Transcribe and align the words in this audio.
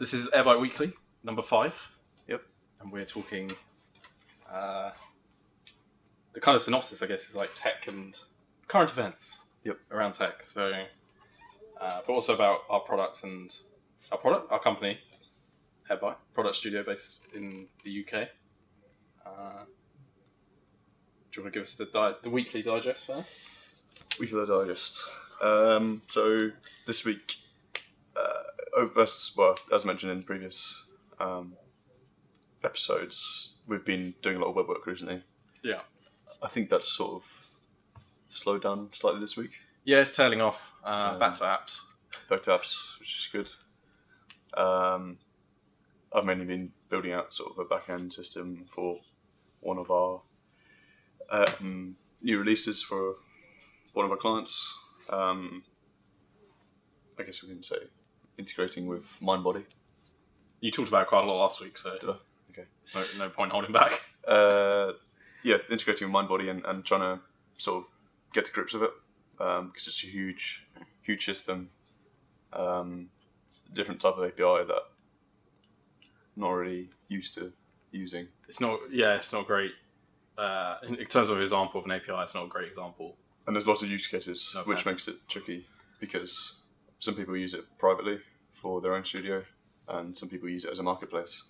This 0.00 0.14
is 0.14 0.30
Airbyte 0.30 0.58
Weekly, 0.58 0.94
number 1.24 1.42
five. 1.42 1.74
Yep. 2.26 2.40
And 2.80 2.90
we're 2.90 3.04
talking. 3.04 3.52
Uh, 4.50 4.92
the 6.32 6.40
kind 6.40 6.56
of 6.56 6.62
synopsis, 6.62 7.02
I 7.02 7.06
guess, 7.06 7.28
is 7.28 7.36
like 7.36 7.50
tech 7.54 7.86
and 7.86 8.18
current 8.66 8.90
events. 8.90 9.42
Yep. 9.64 9.76
Around 9.90 10.12
tech. 10.12 10.46
So, 10.46 10.72
uh, 11.82 12.00
but 12.06 12.10
also 12.14 12.34
about 12.34 12.60
our 12.70 12.80
products 12.80 13.24
and 13.24 13.54
our 14.10 14.16
product, 14.16 14.50
our 14.50 14.58
company, 14.58 14.98
Airbyte, 15.90 16.16
product 16.32 16.56
studio 16.56 16.82
based 16.82 17.20
in 17.34 17.66
the 17.84 18.02
UK. 18.02 18.28
Uh, 19.26 19.64
do 21.30 21.40
you 21.40 21.42
want 21.42 21.52
to 21.52 21.58
give 21.58 21.64
us 21.64 21.74
the 21.74 21.84
di- 21.84 22.14
the 22.22 22.30
weekly 22.30 22.62
digest 22.62 23.06
first? 23.06 23.42
Weekly 24.18 24.46
Digest. 24.46 25.06
Um, 25.42 26.00
so 26.06 26.52
this 26.86 27.04
week, 27.04 27.36
as 28.96 29.32
well 29.36 29.56
as 29.72 29.84
mentioned 29.84 30.12
in 30.12 30.22
previous 30.22 30.82
um, 31.18 31.54
episodes, 32.64 33.54
we've 33.66 33.84
been 33.84 34.14
doing 34.22 34.36
a 34.36 34.40
lot 34.40 34.48
of 34.50 34.56
web 34.56 34.68
work 34.68 34.86
recently. 34.86 35.22
Yeah. 35.62 35.80
I 36.42 36.48
think 36.48 36.70
that's 36.70 36.88
sort 36.88 37.22
of 37.22 37.22
slowed 38.28 38.62
down 38.62 38.88
slightly 38.92 39.20
this 39.20 39.36
week. 39.36 39.52
Yeah, 39.84 39.98
it's 39.98 40.10
tailing 40.10 40.40
off. 40.40 40.60
Uh, 40.84 41.18
back 41.18 41.34
to 41.34 41.40
apps. 41.40 41.80
Back 42.28 42.42
to 42.42 42.50
apps, 42.50 42.98
which 42.98 43.18
is 43.18 43.28
good. 43.32 44.60
Um, 44.60 45.18
I've 46.12 46.24
mainly 46.24 46.44
been 46.44 46.72
building 46.88 47.12
out 47.12 47.32
sort 47.32 47.52
of 47.52 47.58
a 47.58 47.64
back 47.64 47.88
end 47.88 48.12
system 48.12 48.66
for 48.74 48.98
one 49.60 49.78
of 49.78 49.90
our 49.90 50.22
um, 51.30 51.96
new 52.22 52.38
releases 52.38 52.82
for 52.82 53.16
one 53.92 54.04
of 54.04 54.10
our 54.10 54.16
clients. 54.16 54.74
Um, 55.08 55.62
I 57.18 57.22
guess 57.22 57.42
we 57.42 57.48
can 57.48 57.62
say 57.62 57.76
integrating 58.40 58.86
with 58.86 59.04
MindBody. 59.22 59.64
You 60.60 60.70
talked 60.70 60.88
about 60.88 61.02
it 61.02 61.08
quite 61.08 61.22
a 61.22 61.26
lot 61.26 61.40
last 61.40 61.60
week, 61.60 61.78
so 61.78 61.96
Did 62.00 62.10
I? 62.10 62.14
Okay. 62.50 62.64
no, 62.94 63.04
no 63.26 63.30
point 63.30 63.52
holding 63.52 63.72
back. 63.72 64.02
Uh, 64.26 64.92
yeah, 65.44 65.56
integrating 65.70 66.10
with 66.10 66.14
MindBody 66.14 66.50
and, 66.50 66.64
and 66.64 66.84
trying 66.84 67.00
to 67.00 67.22
sort 67.58 67.84
of 67.84 67.90
get 68.32 68.46
to 68.46 68.52
grips 68.52 68.72
with 68.72 68.84
it 68.84 68.90
because 69.38 69.86
it's 69.86 70.02
a 70.02 70.06
huge, 70.06 70.66
huge 71.02 71.24
system. 71.24 71.70
Um, 72.52 73.10
it's 73.46 73.64
a 73.70 73.74
different 73.74 74.00
type 74.00 74.16
of 74.16 74.24
API 74.24 74.66
that 74.66 74.82
I'm 76.36 76.42
not 76.42 76.50
really 76.50 76.90
used 77.08 77.34
to 77.34 77.52
using. 77.92 78.28
It's 78.48 78.60
not, 78.60 78.80
yeah, 78.90 79.14
it's 79.14 79.32
not 79.32 79.46
great. 79.46 79.72
Uh, 80.36 80.76
in, 80.86 80.96
in 80.96 81.06
terms 81.06 81.28
of 81.28 81.40
example 81.40 81.80
of 81.80 81.86
an 81.86 81.92
API, 81.92 82.22
it's 82.24 82.34
not 82.34 82.44
a 82.46 82.48
great 82.48 82.68
example. 82.68 83.16
And 83.46 83.54
there's 83.54 83.66
lots 83.66 83.82
of 83.82 83.90
use 83.90 84.06
cases, 84.06 84.52
No 84.54 84.62
which 84.62 84.86
makes 84.86 85.08
it 85.08 85.16
tricky 85.28 85.66
because 85.98 86.54
some 86.98 87.14
people 87.14 87.36
use 87.36 87.54
it 87.54 87.64
privately 87.78 88.18
for 88.60 88.80
their 88.80 88.94
own 88.94 89.04
studio, 89.04 89.42
and 89.88 90.16
some 90.16 90.28
people 90.28 90.48
use 90.48 90.64
it 90.64 90.70
as 90.70 90.78
a 90.78 90.82
marketplace. 90.82 91.42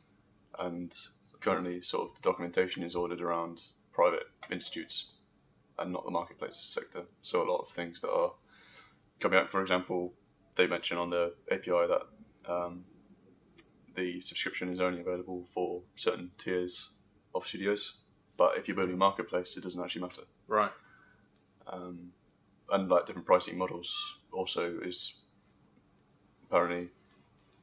And 0.58 0.94
currently, 1.40 1.80
sort 1.82 2.08
of 2.08 2.16
the 2.16 2.22
documentation 2.22 2.82
is 2.82 2.94
ordered 2.94 3.20
around 3.20 3.62
private 3.92 4.24
institutes 4.50 5.06
and 5.78 5.92
not 5.92 6.04
the 6.04 6.10
marketplace 6.10 6.62
sector. 6.70 7.02
So 7.22 7.42
a 7.42 7.48
lot 7.50 7.58
of 7.60 7.70
things 7.70 8.00
that 8.02 8.10
are 8.10 8.32
coming 9.20 9.38
out, 9.38 9.48
for 9.48 9.62
example, 9.62 10.12
they 10.56 10.66
mention 10.66 10.98
on 10.98 11.10
the 11.10 11.32
API 11.50 11.86
that 11.88 12.02
um, 12.46 12.84
the 13.96 14.20
subscription 14.20 14.70
is 14.72 14.80
only 14.80 15.00
available 15.00 15.46
for 15.54 15.82
certain 15.96 16.30
tiers 16.38 16.90
of 17.34 17.46
studios. 17.46 17.94
But 18.36 18.56
if 18.56 18.68
you're 18.68 18.76
building 18.76 18.94
a 18.94 18.98
marketplace, 18.98 19.56
it 19.56 19.62
doesn't 19.62 19.82
actually 19.82 20.02
matter 20.02 20.22
Right. 20.48 20.72
um, 21.66 22.12
and 22.70 22.88
like 22.88 23.06
different 23.06 23.26
pricing 23.26 23.58
models 23.58 23.94
also 24.32 24.78
is 24.82 25.14
apparently 26.44 26.88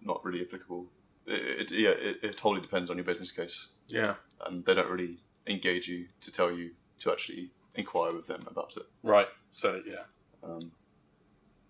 not 0.08 0.24
really 0.26 0.42
applicable. 0.42 0.86
It, 1.28 1.72
it, 1.72 1.72
yeah, 1.72 1.90
it, 1.90 2.18
it 2.24 2.38
totally 2.38 2.62
depends 2.62 2.90
on 2.90 2.96
your 2.98 3.04
business 3.06 3.32
case, 3.32 3.68
Yeah. 3.88 4.16
and 4.46 4.64
they 4.66 4.74
don't 4.74 4.90
really 4.90 5.18
engage 5.46 5.88
you 5.88 6.08
to 6.22 6.32
tell 6.32 6.52
you 6.52 6.72
to 7.00 7.12
actually 7.12 7.52
inquire 7.76 8.14
with 8.14 8.26
them 8.28 8.44
about 8.50 8.76
it. 8.78 8.84
Right. 9.04 9.28
So 9.52 9.82
yeah. 9.86 10.04
Um, 10.44 10.72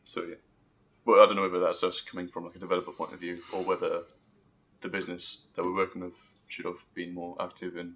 so 0.04 0.24
yeah, 0.24 0.36
well, 1.06 1.22
I 1.22 1.26
don't 1.26 1.36
know 1.36 1.42
whether 1.42 1.60
that's 1.60 1.84
us 1.84 2.02
coming 2.02 2.28
from 2.28 2.46
like 2.46 2.56
a 2.56 2.60
developer 2.60 2.92
point 2.92 3.14
of 3.14 3.20
view, 3.20 3.40
or 3.52 3.64
whether 3.64 4.04
the 4.82 4.90
business 4.90 5.42
that 5.56 5.64
we're 5.66 5.76
working 5.76 6.02
with 6.04 6.14
should 6.48 6.66
have 6.66 6.78
been 6.94 7.14
more 7.14 7.36
active 7.42 7.76
in 7.78 7.96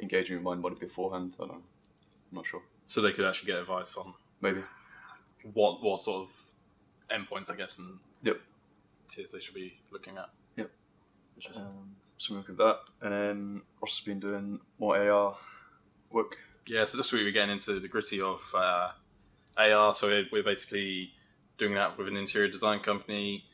engaging 0.00 0.36
with 0.36 0.44
MindBody 0.44 0.78
beforehand. 0.80 1.34
I 1.36 1.46
don't 1.46 1.48
know. 1.48 1.54
I'm 2.30 2.36
not 2.36 2.46
sure. 2.46 2.62
So 2.86 3.00
they 3.00 3.12
could 3.12 3.24
actually 3.26 3.48
get 3.52 3.58
advice 3.60 3.96
on 3.96 4.14
Maybe. 4.40 4.62
what 5.54 5.82
what 5.82 6.00
sort 6.02 6.28
of 6.28 7.18
endpoints, 7.18 7.50
I 7.50 7.56
guess, 7.56 7.78
and 7.78 7.98
Yep. 8.22 8.38
They 9.16 9.40
should 9.40 9.54
be 9.54 9.78
looking 9.90 10.16
at. 10.16 10.30
Yep. 10.56 10.70
Um, 11.56 11.96
so 12.16 12.34
we 12.34 12.38
look 12.38 12.50
at 12.50 12.56
that, 12.58 12.78
and 13.00 13.12
then 13.12 13.62
Ross 13.80 13.98
has 13.98 14.04
been 14.04 14.20
doing 14.20 14.60
more 14.78 14.96
AR 14.96 15.36
work. 16.10 16.36
yeah. 16.66 16.84
So 16.84 16.96
this 16.96 17.12
week 17.12 17.22
we're 17.24 17.32
getting 17.32 17.52
into 17.52 17.80
the 17.80 17.88
gritty 17.88 18.20
of 18.20 18.40
uh, 18.54 18.90
AR. 19.56 19.94
So 19.94 20.08
we're, 20.08 20.26
we're 20.32 20.42
basically 20.42 21.10
doing 21.58 21.74
that 21.74 21.98
with 21.98 22.08
an 22.08 22.16
interior 22.16 22.50
design 22.50 22.80
company. 22.80 23.44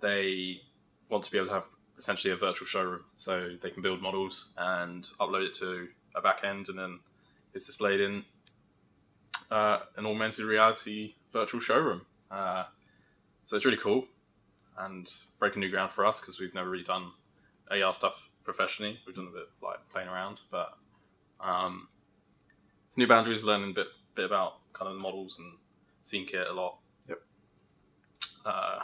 They 0.00 0.60
want 1.08 1.24
to 1.24 1.30
be 1.30 1.38
able 1.38 1.48
to 1.48 1.54
have 1.54 1.66
essentially 1.98 2.32
a 2.32 2.36
virtual 2.36 2.66
showroom, 2.66 3.04
so 3.16 3.56
they 3.62 3.70
can 3.70 3.82
build 3.82 4.00
models 4.02 4.48
and 4.56 5.06
upload 5.20 5.48
it 5.48 5.54
to 5.56 5.88
a 6.14 6.20
back 6.20 6.44
end, 6.44 6.68
and 6.68 6.78
then 6.78 7.00
it's 7.52 7.66
displayed 7.66 8.00
in 8.00 8.24
uh, 9.50 9.80
an 9.96 10.06
augmented 10.06 10.44
reality 10.44 11.14
virtual 11.32 11.60
showroom. 11.60 12.02
Uh, 12.30 12.64
so 13.46 13.56
it's 13.56 13.64
really 13.64 13.78
cool 13.82 14.06
and 14.78 15.10
breaking 15.38 15.60
new 15.60 15.70
ground 15.70 15.92
for 15.92 16.04
us 16.04 16.20
because 16.20 16.40
we've 16.40 16.54
never 16.54 16.70
really 16.70 16.84
done 16.84 17.10
AR 17.70 17.94
stuff 17.94 18.28
professionally. 18.44 18.98
We've 19.06 19.16
done 19.16 19.28
a 19.28 19.36
bit 19.36 19.48
like 19.62 19.78
playing 19.92 20.08
around, 20.08 20.40
but 20.50 20.76
um, 21.40 21.88
new 22.96 23.06
boundaries, 23.06 23.42
learning 23.42 23.70
a 23.70 23.74
bit 23.74 23.86
bit 24.14 24.24
about 24.24 24.54
kind 24.72 24.88
of 24.88 24.94
the 24.94 25.00
models 25.00 25.38
and 25.38 25.54
SceneKit 26.06 26.50
a 26.50 26.52
lot. 26.52 26.78
Yep. 27.08 27.20
Uh, 28.44 28.78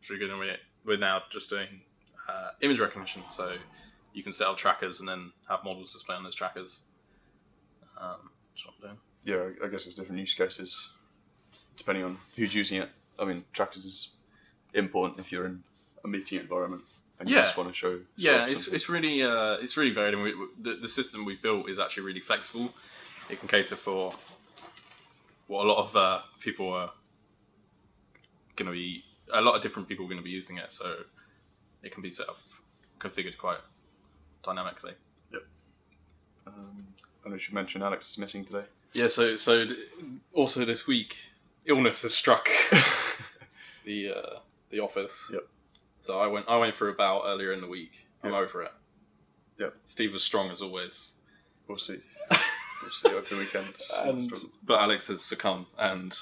it's 0.00 0.10
really 0.10 0.20
good, 0.20 0.30
and 0.30 0.38
we're 0.38 0.56
we're 0.84 0.96
now 0.96 1.22
just 1.30 1.50
doing 1.50 1.68
uh, 2.28 2.50
image 2.60 2.80
recognition, 2.80 3.22
so 3.30 3.56
you 4.12 4.22
can 4.22 4.32
set 4.32 4.46
up 4.46 4.56
trackers 4.56 5.00
and 5.00 5.08
then 5.08 5.32
have 5.48 5.60
models 5.64 5.92
display 5.92 6.16
on 6.16 6.24
those 6.24 6.34
trackers. 6.34 6.80
Um, 8.00 8.30
that's 8.52 8.66
what 8.66 8.74
I'm 8.76 8.88
doing. 8.88 8.98
Yeah, 9.24 9.64
I 9.66 9.68
guess 9.68 9.84
there's 9.84 9.94
different 9.94 10.20
use 10.20 10.34
cases 10.34 10.90
depending 11.76 12.04
on 12.04 12.18
who's 12.36 12.54
using 12.54 12.80
it. 12.80 12.88
I 13.18 13.24
mean, 13.24 13.44
trackers 13.52 13.84
is 13.84 14.10
important 14.74 15.20
if 15.20 15.30
you're 15.32 15.46
in 15.46 15.62
a 16.04 16.08
meeting 16.08 16.38
environment 16.40 16.82
and 17.18 17.28
you 17.28 17.36
Yeah. 17.36 17.42
just 17.42 17.56
want 17.56 17.68
to 17.68 17.74
show. 17.74 18.00
Yeah, 18.16 18.44
it's, 18.46 18.54
something. 18.64 18.74
it's 18.74 18.88
really 18.88 19.22
uh, 19.22 19.54
it's 19.62 19.76
really 19.76 19.92
varied, 19.94 20.14
and 20.14 20.22
we, 20.22 20.34
we- 20.34 20.48
the, 20.62 20.74
the 20.76 20.88
system 20.88 21.24
we've 21.24 21.40
built 21.42 21.68
is 21.70 21.78
actually 21.78 22.02
really 22.04 22.20
flexible. 22.20 22.72
It 23.30 23.38
can 23.38 23.48
cater 23.48 23.76
for 23.76 24.12
what 25.46 25.64
a 25.64 25.68
lot 25.72 25.78
of 25.78 25.96
uh, 25.96 26.20
people 26.40 26.70
are 26.72 26.90
going 28.56 28.66
to 28.66 28.72
be. 28.72 29.04
A 29.32 29.40
lot 29.40 29.54
of 29.56 29.62
different 29.62 29.88
people 29.88 30.04
are 30.04 30.08
going 30.08 30.18
to 30.20 30.24
be 30.24 30.30
using 30.30 30.58
it, 30.58 30.70
so 30.72 30.94
it 31.82 31.92
can 31.92 32.02
be 32.02 32.10
set 32.10 32.28
up, 32.28 32.38
configured 33.00 33.38
quite 33.38 33.58
dynamically. 34.44 34.92
Um, 36.46 36.86
I 37.24 37.28
know 37.28 37.34
you 37.36 37.40
should 37.40 37.54
mention 37.54 37.82
Alex 37.82 38.10
is 38.10 38.18
missing 38.18 38.44
today. 38.44 38.64
Yeah. 38.92 39.08
So 39.08 39.36
so 39.36 39.64
th- 39.64 39.78
also 40.34 40.64
this 40.66 40.86
week, 40.86 41.16
illness 41.64 42.02
has 42.02 42.12
struck 42.12 42.48
the 43.86 44.10
uh, 44.10 44.38
the 44.74 44.80
office. 44.82 45.30
Yep. 45.32 45.46
So 46.02 46.18
I 46.18 46.26
went 46.26 46.46
I 46.48 46.56
went 46.58 46.74
for 46.74 46.88
a 46.88 46.94
bout 46.94 47.22
earlier 47.26 47.52
in 47.52 47.60
the 47.60 47.66
week. 47.68 47.92
I'm 48.22 48.32
Yep. 48.32 48.42
over 48.42 48.62
it. 48.62 48.72
Yep. 49.58 49.74
Steve 49.84 50.12
was 50.12 50.22
strong 50.24 50.50
as 50.50 50.60
always. 50.60 51.12
We'll 51.68 51.78
see. 51.78 51.98
We'll 52.82 52.90
see 52.90 53.08
over 53.08 53.26
the 53.30 53.36
weekend. 53.36 53.74
And, 54.00 54.30
but 54.64 54.78
Alex 54.78 55.06
has 55.06 55.22
succumbed 55.24 55.64
and 55.78 56.12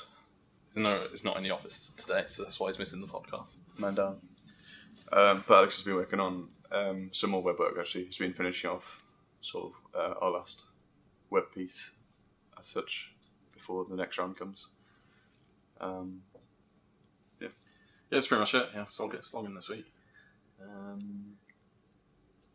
is 0.71 0.77
no 0.77 1.03
is 1.13 1.25
not 1.25 1.37
in 1.37 1.43
the 1.43 1.51
office 1.51 1.91
today, 1.97 2.25
so 2.29 2.45
that's 2.45 2.61
why 2.61 2.69
he's 2.69 2.79
missing 2.79 3.01
the 3.01 3.07
podcast. 3.09 3.57
Man 3.79 3.97
down. 3.97 4.19
Um, 5.13 5.43
but 5.49 5.57
Alex 5.57 5.77
has 5.77 5.85
been 5.85 5.97
working 5.97 6.21
on 6.21 6.49
um, 6.71 7.09
some 7.13 7.31
more 7.31 7.43
web 7.43 7.59
work 7.59 7.75
actually. 7.81 8.05
He's 8.05 8.19
been 8.19 8.33
finishing 8.33 8.71
off 8.71 9.03
sort 9.41 9.73
of 9.73 10.01
uh, 10.01 10.15
our 10.25 10.31
last 10.31 10.67
web 11.31 11.45
piece 11.53 11.91
as 12.61 12.69
such 12.69 13.11
before 13.55 13.85
the 13.89 13.97
next 13.97 14.19
round 14.19 14.39
comes. 14.39 14.67
Um, 15.81 16.23
that's 18.17 18.27
pretty 18.27 18.41
much 18.41 18.55
it. 18.55 18.69
Yeah, 18.75 18.85
so 18.89 19.05
I'll 19.05 19.11
get 19.11 19.25
slogging 19.25 19.55
this 19.55 19.69
week. 19.69 19.87
um, 20.63 21.35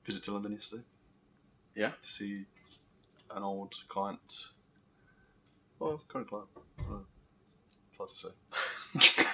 visit 0.06 0.24
to 0.24 0.32
London 0.32 0.54
yesterday. 0.54 0.84
Yeah. 1.76 1.92
To 2.02 2.10
see 2.10 2.46
an 3.36 3.44
old 3.44 3.74
client. 3.90 4.20
Well, 5.80 6.02
current 6.08 6.30
client. 6.30 6.48
Uh, 6.80 7.00
it's 7.90 7.98
hard 7.98 8.10
to 8.10 9.06
say. 9.06 9.26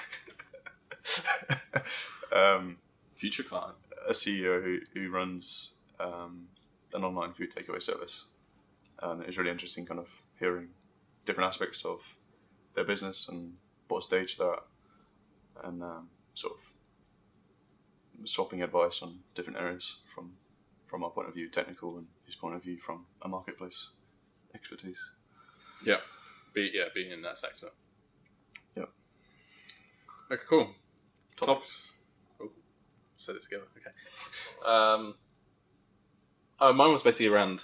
um, 2.35 2.77
Future 3.15 3.43
client. 3.43 3.75
a 4.07 4.11
CEO 4.11 4.61
who, 4.61 4.79
who 4.93 5.09
runs 5.09 5.71
um, 5.99 6.47
an 6.93 7.03
online 7.03 7.33
food 7.33 7.53
takeaway 7.53 7.81
service. 7.81 8.25
And 9.01 9.21
it 9.21 9.27
was 9.27 9.37
really 9.37 9.51
interesting 9.51 9.85
kind 9.85 9.99
of 9.99 10.07
hearing 10.39 10.69
different 11.25 11.47
aspects 11.49 11.85
of 11.85 12.01
their 12.75 12.83
business 12.83 13.27
and 13.29 13.53
what 13.87 14.03
stage 14.03 14.37
they're 14.37 14.53
at 14.53 14.63
and 15.63 15.81
um, 15.83 16.09
sort 16.33 16.53
of 16.53 18.27
swapping 18.27 18.61
advice 18.61 19.01
on 19.01 19.19
different 19.35 19.59
areas 19.59 19.97
from 20.13 20.33
from 20.85 21.03
our 21.03 21.09
point 21.09 21.27
of 21.27 21.33
view, 21.33 21.49
technical, 21.49 21.97
and 21.97 22.05
his 22.25 22.35
point 22.35 22.55
of 22.55 22.61
view 22.63 22.77
from 22.77 23.05
a 23.23 23.27
marketplace 23.27 23.89
expertise. 24.53 24.99
Yeah, 25.85 25.97
be 26.53 26.69
yeah, 26.73 26.85
being 26.93 27.11
in 27.11 27.21
that 27.23 27.37
sector. 27.39 27.67
Yep. 28.75 28.89
Okay, 30.31 30.41
cool. 30.47 30.69
Topics. 31.35 31.91
Oh, 32.39 32.49
said 33.17 33.35
it 33.35 33.41
together. 33.43 33.63
Okay. 33.77 34.69
Um, 34.71 35.15
uh, 36.59 36.71
mine 36.73 36.91
was 36.91 37.01
basically 37.01 37.27
around 37.33 37.63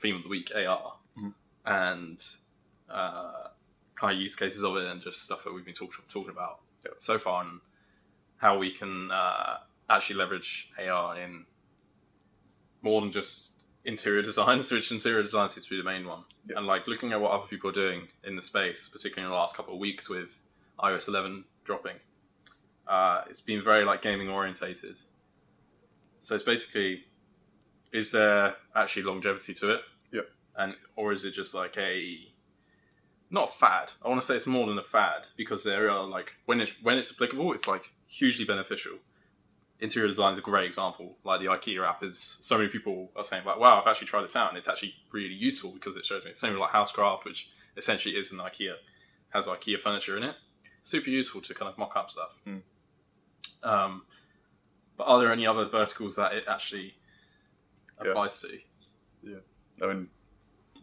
theme 0.00 0.16
of 0.16 0.22
the 0.22 0.28
week 0.28 0.50
AR 0.54 0.94
Mhm. 1.18 1.34
and 1.66 2.18
uh, 2.88 3.48
of 4.14 4.18
use 4.18 4.34
cases 4.36 4.62
of 4.64 4.76
it 4.76 4.84
and 4.86 5.02
just 5.02 5.22
stuff 5.22 5.44
that 5.44 5.52
we've 5.52 5.64
been 5.64 5.74
talk- 5.74 5.92
talking 6.08 6.30
about. 6.30 6.60
So 6.98 7.18
far 7.18 7.42
and 7.42 7.60
how 8.38 8.58
we 8.58 8.70
can 8.70 9.10
uh, 9.10 9.58
actually 9.88 10.16
leverage 10.16 10.70
AR 10.78 11.18
in 11.18 11.44
more 12.82 13.00
than 13.00 13.12
just 13.12 13.52
interior 13.84 14.22
design, 14.30 14.58
which 14.58 14.92
interior 14.92 15.22
design 15.22 15.48
seems 15.48 15.66
to 15.66 15.70
be 15.70 15.76
the 15.76 15.84
main 15.84 16.06
one. 16.06 16.24
Yep. 16.48 16.58
And 16.58 16.66
like 16.66 16.86
looking 16.86 17.12
at 17.12 17.20
what 17.20 17.32
other 17.32 17.46
people 17.48 17.70
are 17.70 17.74
doing 17.74 18.08
in 18.24 18.36
the 18.36 18.42
space, 18.42 18.88
particularly 18.92 19.26
in 19.26 19.30
the 19.30 19.36
last 19.36 19.56
couple 19.56 19.74
of 19.74 19.80
weeks 19.80 20.08
with 20.08 20.28
iOS 20.80 21.08
11 21.08 21.44
dropping, 21.64 21.96
uh, 22.86 23.22
it's 23.28 23.40
been 23.40 23.62
very 23.62 23.84
like 23.84 24.02
gaming 24.02 24.28
orientated. 24.28 24.96
So 26.22 26.34
it's 26.34 26.44
basically, 26.44 27.04
is 27.92 28.10
there 28.10 28.54
actually 28.74 29.04
longevity 29.04 29.54
to 29.54 29.74
it? 29.74 29.80
Yep. 30.12 30.28
And 30.56 30.74
or 30.96 31.12
is 31.12 31.24
it 31.24 31.32
just 31.32 31.54
like 31.54 31.76
a 31.76 32.18
not 33.30 33.58
fad? 33.58 33.92
I 34.04 34.08
want 34.08 34.20
to 34.20 34.26
say 34.26 34.36
it's 34.36 34.46
more 34.46 34.66
than 34.66 34.78
a 34.78 34.82
fad 34.82 35.26
because 35.36 35.64
there 35.64 35.90
are 35.90 36.04
like 36.04 36.32
when 36.46 36.60
it's 36.60 36.72
when 36.82 36.98
it's 36.98 37.10
applicable, 37.12 37.52
it's 37.52 37.66
like 37.66 37.82
hugely 38.06 38.44
beneficial. 38.44 38.98
Interior 39.80 40.08
design 40.08 40.32
is 40.32 40.38
a 40.38 40.42
great 40.42 40.64
example. 40.66 41.18
Like 41.24 41.40
the 41.40 41.46
IKEA 41.46 41.86
app 41.86 42.02
is, 42.02 42.38
so 42.40 42.56
many 42.56 42.70
people 42.70 43.10
are 43.14 43.24
saying 43.24 43.44
like, 43.44 43.58
"Wow, 43.58 43.80
I've 43.80 43.86
actually 43.86 44.06
tried 44.06 44.22
this 44.22 44.34
out, 44.36 44.48
and 44.48 44.56
it's 44.56 44.68
actually 44.68 44.94
really 45.12 45.34
useful 45.34 45.72
because 45.72 45.96
it 45.96 46.06
shows 46.06 46.24
me." 46.24 46.32
Same 46.34 46.52
with 46.52 46.60
like 46.60 46.70
Housecraft, 46.70 47.24
which 47.24 47.50
essentially 47.76 48.14
is 48.14 48.32
an 48.32 48.38
IKEA, 48.38 48.74
has 49.30 49.46
IKEA 49.46 49.78
furniture 49.80 50.16
in 50.16 50.22
it. 50.22 50.36
Super 50.82 51.10
useful 51.10 51.42
to 51.42 51.52
kind 51.52 51.70
of 51.70 51.76
mock 51.76 51.94
up 51.94 52.10
stuff. 52.10 52.30
Mm. 52.46 52.62
Um, 53.62 54.02
but 54.96 55.04
are 55.04 55.18
there 55.18 55.32
any 55.32 55.46
other 55.46 55.66
verticals 55.66 56.16
that 56.16 56.32
it 56.32 56.44
actually 56.48 56.94
Yeah. 58.02 58.10
applies 58.12 58.40
to? 58.40 58.58
Yeah, 59.22 59.38
I 59.82 59.86
mean, 59.88 60.08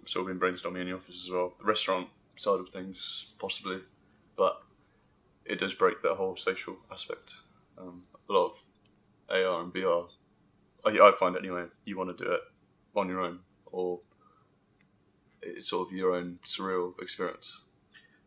sort 0.06 0.30
of 0.30 0.40
been 0.40 0.40
brainstorming 0.54 0.82
in 0.82 0.88
the 0.88 0.94
office 0.96 1.24
as 1.24 1.30
well. 1.32 1.56
The 1.58 1.64
restaurant 1.66 2.10
side 2.36 2.60
of 2.60 2.70
things, 2.70 3.28
possibly, 3.40 3.80
but 4.38 4.62
it 5.46 5.60
does 5.60 5.74
break 5.74 6.02
that 6.02 6.16
whole 6.16 6.36
social 6.38 6.78
aspect. 6.92 7.34
Um, 7.78 8.04
a 8.30 8.34
lot 8.34 8.46
of 8.46 8.52
AR 9.30 9.62
and 9.64 9.74
VR, 9.74 10.08
I, 10.86 10.90
I 10.90 11.12
find 11.20 11.36
anyway, 11.38 11.66
you 11.86 11.98
want 11.98 12.16
to 12.18 12.24
do 12.24 12.32
it 12.32 12.42
on 12.96 13.08
your 13.10 13.22
own, 13.22 13.40
or 13.66 14.00
it's 15.42 15.70
sort 15.70 15.88
of 15.90 15.94
your 15.94 16.16
own 16.16 16.40
surreal 16.46 16.94
experience. 17.02 17.52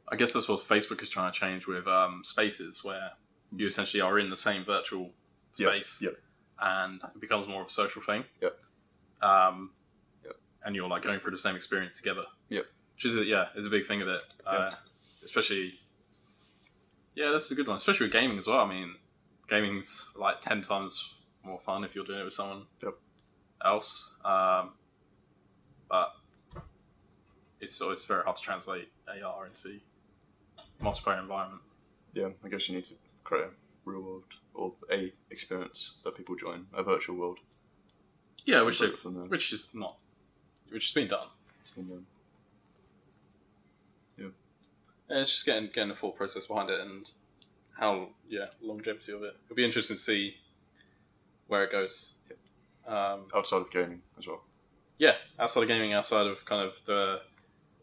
I 0.08 0.16
guess 0.16 0.32
that's 0.32 0.48
what 0.48 0.60
Facebook 0.60 1.02
is 1.02 1.10
trying 1.10 1.32
to 1.32 1.38
change 1.38 1.66
with 1.66 1.86
um, 1.86 2.22
spaces, 2.24 2.84
where 2.84 3.10
you 3.56 3.66
essentially 3.66 4.00
are 4.00 4.18
in 4.18 4.30
the 4.30 4.36
same 4.36 4.64
virtual 4.64 5.10
Yep, 5.58 5.68
space, 5.70 5.98
yep. 6.02 6.12
and 6.60 7.00
it 7.14 7.18
becomes 7.20 7.48
more 7.48 7.62
of 7.62 7.68
a 7.68 7.70
social 7.70 8.02
thing. 8.02 8.24
Yep. 8.42 8.58
Um, 9.22 9.70
Yep. 10.24 10.36
And 10.64 10.76
you're 10.76 10.86
like 10.88 11.02
going 11.02 11.18
through 11.20 11.30
the 11.30 11.38
same 11.40 11.56
experience 11.56 11.96
together. 11.96 12.24
Yep. 12.50 12.66
Which 12.96 13.04
is 13.06 13.16
a, 13.16 13.24
yeah, 13.24 13.46
is 13.54 13.66
a 13.66 13.70
big 13.70 13.86
thing 13.86 14.00
of 14.02 14.08
it. 14.08 14.22
Uh, 14.46 14.70
especially, 15.24 15.78
yeah, 17.14 17.30
that's 17.30 17.50
a 17.50 17.54
good 17.54 17.66
one. 17.66 17.76
Especially 17.78 18.06
with 18.06 18.12
gaming 18.12 18.38
as 18.38 18.46
well. 18.46 18.60
I 18.60 18.68
mean, 18.68 18.94
gaming's 19.48 20.08
like 20.16 20.40
ten 20.40 20.62
times 20.62 21.14
more 21.44 21.60
fun 21.64 21.84
if 21.84 21.94
you're 21.94 22.04
doing 22.06 22.20
it 22.20 22.24
with 22.24 22.34
someone 22.34 22.62
Yep. 22.82 22.94
else. 23.64 24.10
Um, 24.24 24.70
but 25.88 26.14
it's 27.60 27.80
always 27.80 28.04
very 28.04 28.22
hard 28.24 28.36
to 28.36 28.42
translate 28.42 28.88
AR 29.08 29.46
into 29.46 29.78
a 30.58 30.84
multiplayer 30.84 31.20
environment. 31.20 31.62
Yeah, 32.14 32.28
I 32.44 32.48
guess 32.48 32.68
you 32.68 32.74
need 32.74 32.84
to 32.84 32.94
create 33.24 33.44
a 33.44 33.50
real 33.84 34.00
world 34.00 34.24
or 34.54 34.72
a 34.90 35.12
experience 35.30 35.92
that 36.04 36.16
people 36.16 36.34
join, 36.34 36.66
a 36.74 36.82
virtual 36.82 37.16
world. 37.16 37.38
Yeah, 38.46 38.62
which 38.62 38.78
they, 38.78 38.86
it 38.86 38.98
from 38.98 39.14
there. 39.14 39.24
which 39.24 39.52
is 39.52 39.68
not, 39.74 39.96
which 40.70 40.86
has 40.88 40.92
been 40.94 41.08
done. 41.08 41.28
It's 41.60 41.70
been 41.72 41.88
done. 41.88 42.06
And 45.08 45.20
it's 45.20 45.32
just 45.32 45.46
getting 45.46 45.66
getting 45.66 45.88
the 45.88 45.94
full 45.94 46.12
process 46.12 46.46
behind 46.46 46.70
it 46.70 46.80
and 46.80 47.08
how 47.78 48.08
yeah 48.28 48.46
longevity 48.60 49.12
of 49.12 49.22
it. 49.22 49.34
It'll 49.44 49.56
be 49.56 49.64
interesting 49.64 49.96
to 49.96 50.02
see 50.02 50.34
where 51.46 51.64
it 51.64 51.72
goes. 51.72 52.14
Um, 52.86 53.26
outside 53.34 53.62
of 53.62 53.70
gaming 53.72 54.00
as 54.16 54.28
well. 54.28 54.44
yeah, 54.96 55.14
outside 55.40 55.62
of 55.62 55.68
gaming, 55.68 55.92
outside 55.92 56.28
of 56.28 56.44
kind 56.44 56.62
of 56.62 56.74
the 56.84 57.20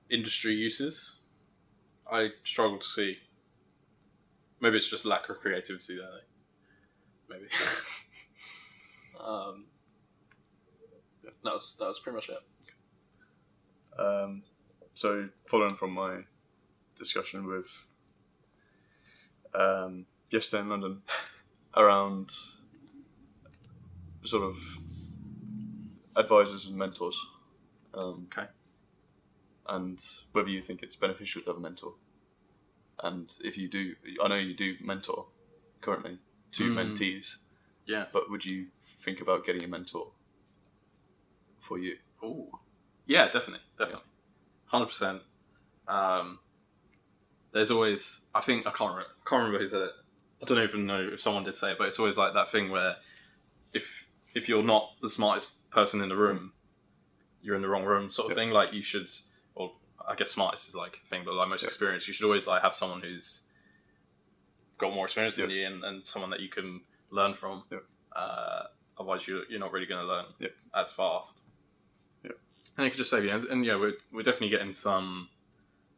industry 0.09 0.53
uses, 0.53 1.19
I 2.09 2.29
struggle 2.45 2.77
to 2.77 2.87
see. 2.87 3.17
Maybe 4.61 4.77
it's 4.77 4.89
just 4.89 5.03
lack 5.03 5.27
of 5.27 5.39
creativity 5.39 5.97
there. 5.97 6.07
Maybe. 7.29 7.47
um, 9.19 9.65
yeah, 11.21 11.31
that 11.43 11.53
was 11.53 11.75
that 11.79 11.87
was 11.87 11.99
pretty 11.99 12.15
much 12.15 12.29
it. 12.29 13.99
Um, 13.99 14.43
so, 14.93 15.27
following 15.49 15.75
from 15.75 15.91
my 15.91 16.19
discussion 16.95 17.45
with 17.47 17.65
um, 19.53 20.05
yesterday 20.29 20.61
in 20.61 20.69
London 20.69 21.01
around 21.75 22.31
sort 24.23 24.43
of 24.43 24.57
advisors 26.15 26.65
and 26.65 26.77
mentors. 26.77 27.19
Um, 27.93 28.27
Okay. 28.31 28.47
And 29.67 29.97
whether 30.33 30.49
you 30.49 30.61
think 30.61 30.83
it's 30.83 30.95
beneficial 30.97 31.41
to 31.43 31.49
have 31.51 31.57
a 31.57 31.59
mentor. 31.61 31.93
And 33.01 33.33
if 33.41 33.57
you 33.57 33.69
do, 33.69 33.95
I 34.21 34.27
know 34.27 34.35
you 34.35 34.53
do 34.53 34.75
mentor 34.81 35.25
currently 35.81 36.19
two 36.51 36.71
Mm. 36.71 36.97
mentees, 36.97 37.37
Yeah. 37.85 38.07
but 38.11 38.29
would 38.29 38.43
you 38.43 38.67
think 39.03 39.21
about 39.21 39.45
getting 39.45 39.63
a 39.63 39.67
mentor 39.67 40.11
for 41.61 41.79
you? 41.79 41.97
Oh, 42.21 42.59
yeah, 43.05 43.25
definitely, 43.25 43.61
definitely, 43.77 44.03
hundred 44.65 44.87
percent. 44.87 45.21
There's 47.53 47.71
always, 47.71 48.21
I 48.33 48.41
think 48.41 48.65
I 48.65 48.71
can't 48.71 48.91
remember, 48.91 49.09
I 49.25 49.29
can't 49.29 49.39
remember 49.43 49.59
who 49.59 49.67
said 49.69 49.81
it. 49.81 49.91
I 50.41 50.45
don't 50.45 50.63
even 50.63 50.85
know 50.85 51.09
if 51.13 51.21
someone 51.21 51.43
did 51.43 51.55
say 51.55 51.71
it, 51.71 51.77
but 51.77 51.87
it's 51.87 51.99
always 51.99 52.17
like 52.17 52.33
that 52.33 52.51
thing 52.51 52.69
where 52.71 52.95
if 53.73 53.85
if 54.35 54.49
you're 54.49 54.63
not 54.63 54.89
the 55.01 55.09
smartest 55.09 55.51
person 55.69 56.01
in 56.01 56.09
the 56.09 56.15
room, 56.17 56.53
you're 57.41 57.55
in 57.55 57.61
the 57.61 57.69
wrong 57.69 57.85
room, 57.85 58.09
sort 58.09 58.31
of 58.31 58.37
Yeah. 58.37 58.43
thing. 58.43 58.53
Like 58.53 58.73
you 58.73 58.81
should, 58.83 59.09
or 59.55 59.73
I 60.07 60.15
guess 60.15 60.31
smartest 60.31 60.67
is 60.67 60.75
like 60.75 60.97
a 61.05 61.09
thing, 61.09 61.21
but 61.23 61.35
like 61.35 61.47
most 61.47 61.61
Yeah. 61.61 61.67
experienced, 61.67 62.07
you 62.07 62.13
should 62.13 62.25
always 62.25 62.47
like 62.47 62.61
have 62.63 62.75
someone 62.75 63.01
who's 63.01 63.41
got 64.79 64.93
more 64.93 65.05
experience 65.05 65.35
than 65.35 65.49
you 65.51 65.65
and, 65.67 65.83
and 65.83 66.05
someone 66.05 66.31
that 66.31 66.39
you 66.39 66.49
can 66.49 66.81
learn 67.11 67.35
from. 67.35 67.63
Yeah. 67.71 67.77
Uh, 68.15 68.63
otherwise, 68.97 69.27
you're, 69.27 69.43
you're 69.49 69.59
not 69.59 69.71
really 69.71 69.85
going 69.85 70.01
to 70.01 70.07
learn 70.07 70.25
Yeah. 70.39 70.49
as 70.75 70.91
fast. 70.91 71.39
Yeah. 72.23 72.31
And 72.77 72.85
it 72.87 72.89
could 72.89 72.97
just 72.97 73.11
save 73.11 73.23
you. 73.23 73.29
And, 73.31 73.43
and 73.45 73.65
yeah, 73.65 73.75
we're, 73.75 73.93
we're 74.11 74.23
definitely 74.23 74.49
getting 74.49 74.73
some. 74.73 75.29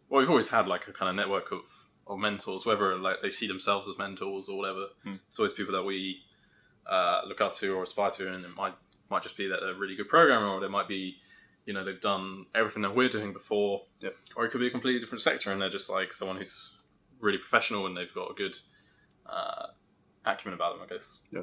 Well, 0.09 0.19
we've 0.21 0.29
always 0.29 0.49
had 0.49 0.67
like 0.67 0.87
a 0.87 0.93
kind 0.93 1.09
of 1.09 1.15
network 1.15 1.51
of, 1.51 1.61
of 2.07 2.19
mentors, 2.19 2.65
whether 2.65 2.95
like 2.97 3.17
they 3.21 3.31
see 3.31 3.47
themselves 3.47 3.87
as 3.87 3.97
mentors 3.97 4.47
or 4.49 4.57
whatever. 4.57 4.87
Hmm. 5.03 5.15
It's 5.29 5.39
always 5.39 5.53
people 5.53 5.73
that 5.73 5.83
we 5.83 6.21
uh, 6.85 7.21
look 7.27 7.41
up 7.41 7.55
to 7.57 7.73
or 7.75 7.83
aspire 7.83 8.11
to, 8.11 8.33
and 8.33 8.45
it 8.45 8.55
might 8.55 8.73
might 9.09 9.23
just 9.23 9.37
be 9.37 9.47
that 9.47 9.59
they're 9.61 9.71
a 9.73 9.77
really 9.77 9.95
good 9.95 10.09
programmer, 10.09 10.47
or 10.47 10.59
they 10.59 10.67
might 10.67 10.87
be, 10.87 11.17
you 11.65 11.73
know, 11.73 11.83
they've 11.85 12.01
done 12.01 12.45
everything 12.55 12.81
that 12.81 12.95
we're 12.95 13.09
doing 13.09 13.33
before, 13.33 13.83
Yeah. 14.01 14.09
or 14.35 14.45
it 14.45 14.51
could 14.51 14.59
be 14.61 14.67
a 14.67 14.71
completely 14.71 14.99
different 14.99 15.21
sector, 15.21 15.51
and 15.51 15.61
they're 15.61 15.69
just 15.69 15.89
like 15.89 16.11
someone 16.13 16.37
who's 16.37 16.71
really 17.19 17.37
professional 17.37 17.85
and 17.85 17.95
they've 17.95 18.13
got 18.15 18.31
a 18.31 18.33
good 18.33 18.57
uh, 19.27 19.67
acumen 20.25 20.55
about 20.55 20.73
them, 20.77 20.87
I 20.89 20.93
guess. 20.93 21.19
Yeah. 21.31 21.41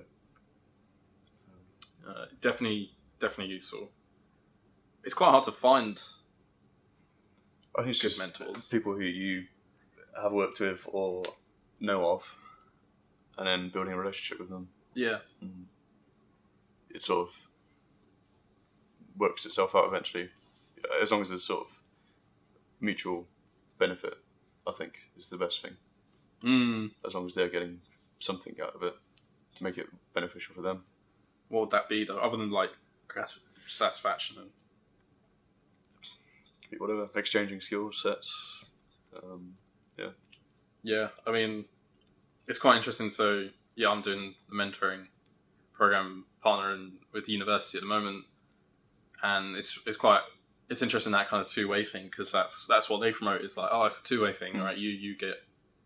Uh, 2.06 2.26
definitely, 2.40 2.92
definitely 3.20 3.54
useful. 3.54 3.90
It's 5.04 5.14
quite 5.14 5.30
hard 5.30 5.44
to 5.44 5.52
find. 5.52 6.00
I 7.76 7.82
think 7.82 7.90
it's 7.90 8.00
just 8.00 8.18
mentors. 8.20 8.64
people 8.66 8.92
who 8.94 9.02
you 9.02 9.44
have 10.20 10.32
worked 10.32 10.60
with 10.60 10.80
or 10.86 11.22
know 11.80 12.10
of, 12.10 12.22
and 13.38 13.46
then 13.46 13.70
building 13.70 13.92
a 13.94 13.96
relationship 13.98 14.38
with 14.40 14.50
them. 14.50 14.68
Yeah, 14.94 15.18
It 16.90 17.02
sort 17.02 17.28
of 17.28 17.34
works 19.16 19.46
itself 19.46 19.74
out 19.74 19.86
eventually, 19.88 20.28
as 21.02 21.10
long 21.10 21.22
as 21.22 21.30
there's 21.30 21.44
sort 21.44 21.66
of 21.66 21.72
mutual 22.80 23.26
benefit. 23.78 24.14
I 24.66 24.72
think 24.72 24.92
is 25.18 25.28
the 25.28 25.38
best 25.38 25.60
thing. 25.62 25.72
mm, 26.42 26.90
As 27.06 27.14
long 27.14 27.26
as 27.26 27.34
they're 27.34 27.48
getting 27.48 27.80
something 28.20 28.54
out 28.62 28.74
of 28.76 28.82
it 28.84 28.94
to 29.56 29.64
make 29.64 29.76
it 29.78 29.86
beneficial 30.14 30.54
for 30.54 30.62
them. 30.62 30.84
what 31.48 31.60
would 31.62 31.70
that 31.70 31.88
be 31.88 32.04
though? 32.04 32.18
Other 32.18 32.36
than 32.36 32.50
like 32.50 32.70
satisfaction 33.66 34.36
and 34.38 34.50
Whatever, 36.78 37.08
exchanging 37.14 37.60
skill 37.60 37.92
sets. 37.92 38.32
Um, 39.16 39.54
Yeah, 40.84 41.08
I 41.26 41.30
mean, 41.30 41.66
it's 42.48 42.58
quite 42.58 42.76
interesting. 42.76 43.10
So 43.10 43.48
yeah, 43.76 43.88
I'm 43.88 44.02
doing 44.02 44.34
the 44.48 44.54
mentoring 44.56 45.06
program 45.72 46.24
partner 46.42 46.74
in, 46.74 46.92
with 47.12 47.26
the 47.26 47.32
university 47.32 47.78
at 47.78 47.82
the 47.82 47.88
moment, 47.88 48.24
and 49.22 49.54
it's 49.56 49.78
it's 49.86 49.96
quite 49.96 50.22
it's 50.68 50.82
interesting 50.82 51.12
that 51.12 51.28
kind 51.28 51.40
of 51.40 51.48
two 51.48 51.68
way 51.68 51.84
thing 51.84 52.06
because 52.06 52.32
that's 52.32 52.66
that's 52.66 52.90
what 52.90 53.00
they 53.00 53.12
promote 53.12 53.42
is 53.42 53.56
like 53.56 53.68
oh 53.70 53.84
it's 53.84 54.00
a 54.00 54.02
two 54.02 54.22
way 54.22 54.32
thing 54.32 54.54
Mm. 54.54 54.64
right 54.64 54.76
you 54.76 54.90
you 54.90 55.16
get 55.16 55.36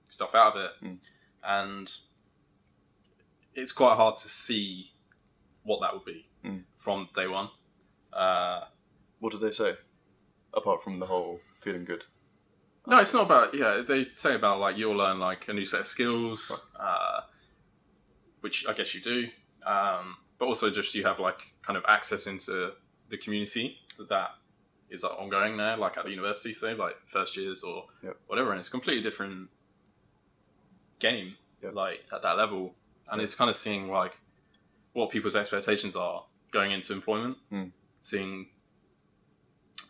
stuff 0.08 0.34
out 0.34 0.56
of 0.56 0.62
it 0.64 0.70
Mm. 0.86 0.98
and 1.44 1.92
it's 3.54 3.72
quite 3.72 3.96
hard 3.96 4.16
to 4.18 4.28
see 4.28 4.92
what 5.62 5.80
that 5.80 5.92
would 5.92 6.04
be 6.04 6.26
Mm. 6.44 6.62
from 6.78 7.08
day 7.14 7.26
one. 7.26 7.50
Uh, 8.12 8.64
What 9.18 9.32
did 9.32 9.40
they 9.40 9.50
say? 9.50 9.76
Apart 10.56 10.82
from 10.82 10.98
the 10.98 11.06
whole 11.06 11.40
feeling 11.60 11.84
good. 11.84 12.04
No, 12.86 12.98
it's 12.98 13.12
not 13.12 13.26
about 13.26 13.54
yeah. 13.54 13.82
They 13.86 14.06
say 14.14 14.34
about 14.34 14.58
like 14.58 14.76
you'll 14.76 14.96
learn 14.96 15.18
like 15.18 15.48
a 15.48 15.52
new 15.52 15.66
set 15.66 15.80
of 15.80 15.86
skills, 15.86 16.50
uh, 16.78 17.20
which 18.40 18.64
I 18.68 18.72
guess 18.72 18.94
you 18.94 19.00
do, 19.00 19.28
um, 19.66 20.16
but 20.38 20.46
also 20.46 20.70
just 20.70 20.94
you 20.94 21.04
have 21.04 21.18
like 21.18 21.38
kind 21.62 21.76
of 21.76 21.84
access 21.88 22.26
into 22.26 22.72
the 23.10 23.18
community 23.18 23.78
that 24.08 24.30
is 24.88 25.02
like, 25.02 25.12
ongoing 25.18 25.56
there, 25.56 25.76
like 25.76 25.96
at 25.98 26.04
the 26.04 26.10
university, 26.10 26.54
say 26.54 26.75
like 26.75 26.94
first 27.12 27.36
years 27.36 27.62
or 27.64 27.86
Yep. 28.04 28.16
whatever, 28.28 28.52
and 28.52 28.60
it's 28.60 28.68
completely 28.68 29.02
different 29.02 29.48
game, 31.00 31.36
Yep. 31.62 31.75
like 31.75 32.04
at 32.12 32.22
that 32.22 32.36
level, 32.36 32.75
and 33.10 33.20
Yep. 33.20 33.25
it's 33.25 33.34
kind 33.34 33.50
of 33.50 33.56
seeing 33.56 33.88
like 33.90 34.16
what 34.92 35.10
people's 35.10 35.36
expectations 35.36 35.96
are 35.96 36.25
going 36.52 36.70
into 36.72 36.92
employment, 36.92 37.36
Mm. 37.52 37.72
seeing 38.00 38.48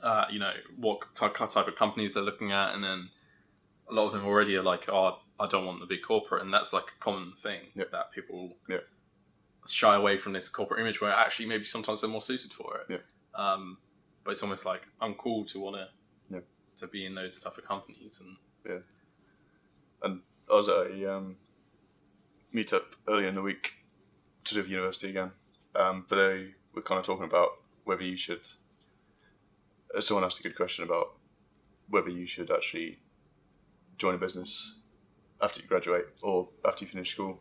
uh, 0.03 0.25
you 0.31 0.39
know 0.39 0.53
what 0.77 1.01
type, 1.15 1.37
type 1.37 1.69
of 1.69 1.77
companies 1.77 2.15
they're 2.15 2.23
looking 2.23 2.53
at, 2.53 2.75
and 2.75 2.83
then 2.83 3.11
a 3.91 3.95
lot 3.95 4.07
of 4.07 4.13
them 4.13 4.25
already 4.27 4.57
are 4.57 4.63
like, 4.63 4.89
"Oh, 4.89 5.19
I 5.39 5.47
don't 5.47 5.67
want 5.67 5.81
the 5.81 5.87
big 5.87 6.03
corporate," 6.07 6.43
and 6.43 6.53
that's 6.53 6.73
like 6.73 6.85
a 6.85 7.03
common 7.03 7.33
thing 7.43 7.61
Yep. 7.75 7.91
that 7.93 8.13
people 8.13 8.57
Yep. 8.69 8.85
shy 9.69 9.95
away 9.97 10.19
from 10.19 10.33
this 10.33 10.49
corporate 10.49 10.81
image, 10.81 11.01
where 11.01 11.13
actually 11.13 11.47
maybe 11.47 11.65
sometimes 11.65 12.01
they're 12.01 12.11
more 12.11 12.23
suited 12.23 12.53
for 12.53 12.79
it. 12.79 12.87
Yep. 12.91 13.05
Um, 13.35 13.79
but 14.25 14.33
it's 14.33 14.43
almost 14.43 14.65
like 14.65 14.83
I'm 15.01 15.15
cool 15.15 15.45
to 15.47 15.61
want 15.61 15.77
to 15.77 15.89
to 16.79 16.87
be 16.87 17.07
in 17.07 17.15
those 17.15 17.41
type 17.41 17.57
of 17.57 17.65
companies, 17.65 18.21
and 18.21 18.37
I 20.51 20.55
was 20.55 20.69
at 20.69 20.91
a 20.91 21.17
um, 21.17 21.37
meetup 22.55 22.85
earlier 23.09 23.29
in 23.29 23.35
the 23.35 23.43
week 23.43 23.75
to 24.45 24.55
do 24.55 24.61
with 24.61 24.71
university 24.71 25.11
again, 25.11 25.33
um, 25.75 26.07
but 26.09 26.17
they 26.17 26.49
were 26.75 26.83
kind 26.83 26.99
of 26.99 27.05
talking 27.07 27.25
about 27.25 27.51
whether 27.85 28.03
you 28.05 28.17
should. 28.17 28.49
Uh, 29.97 30.01
Someone 30.01 30.25
asked 30.25 30.41
a 30.41 30.43
good 30.43 30.57
question 30.57 30.85
about 30.85 31.15
whether 31.89 32.09
you 32.11 32.27
should 32.27 32.51
actually 32.51 32.99
join 33.99 34.15
a 34.15 34.19
business 34.19 34.75
after 35.41 35.61
you 35.61 35.67
graduate 35.69 36.05
or 36.23 36.49
after 36.65 36.85
you 36.85 36.91
finish 36.91 37.13
school, 37.13 37.39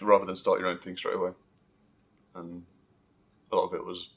rather 0.00 0.24
than 0.24 0.36
start 0.36 0.58
your 0.60 0.68
own 0.68 0.78
thing 0.78 0.96
straight 0.96 1.16
away. 1.16 1.32
And 2.34 2.64
a 3.50 3.56
lot 3.56 3.66
of 3.66 3.74
it 3.74 3.84
was 3.84 4.10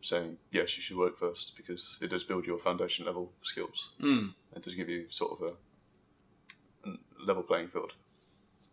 saying 0.00 0.36
yes, 0.50 0.76
you 0.76 0.82
should 0.82 0.96
work 0.96 1.18
first 1.18 1.52
because 1.56 1.98
it 2.02 2.08
does 2.10 2.24
build 2.24 2.46
your 2.46 2.58
foundation 2.58 3.06
level 3.06 3.32
skills. 3.42 3.90
mm, 4.00 4.32
It 4.54 4.62
does 4.62 4.74
give 4.74 4.88
you 4.88 5.06
sort 5.10 5.32
of 5.40 5.48
a, 6.84 6.90
a 6.90 6.94
level 7.26 7.42
playing 7.42 7.68
field. 7.68 7.92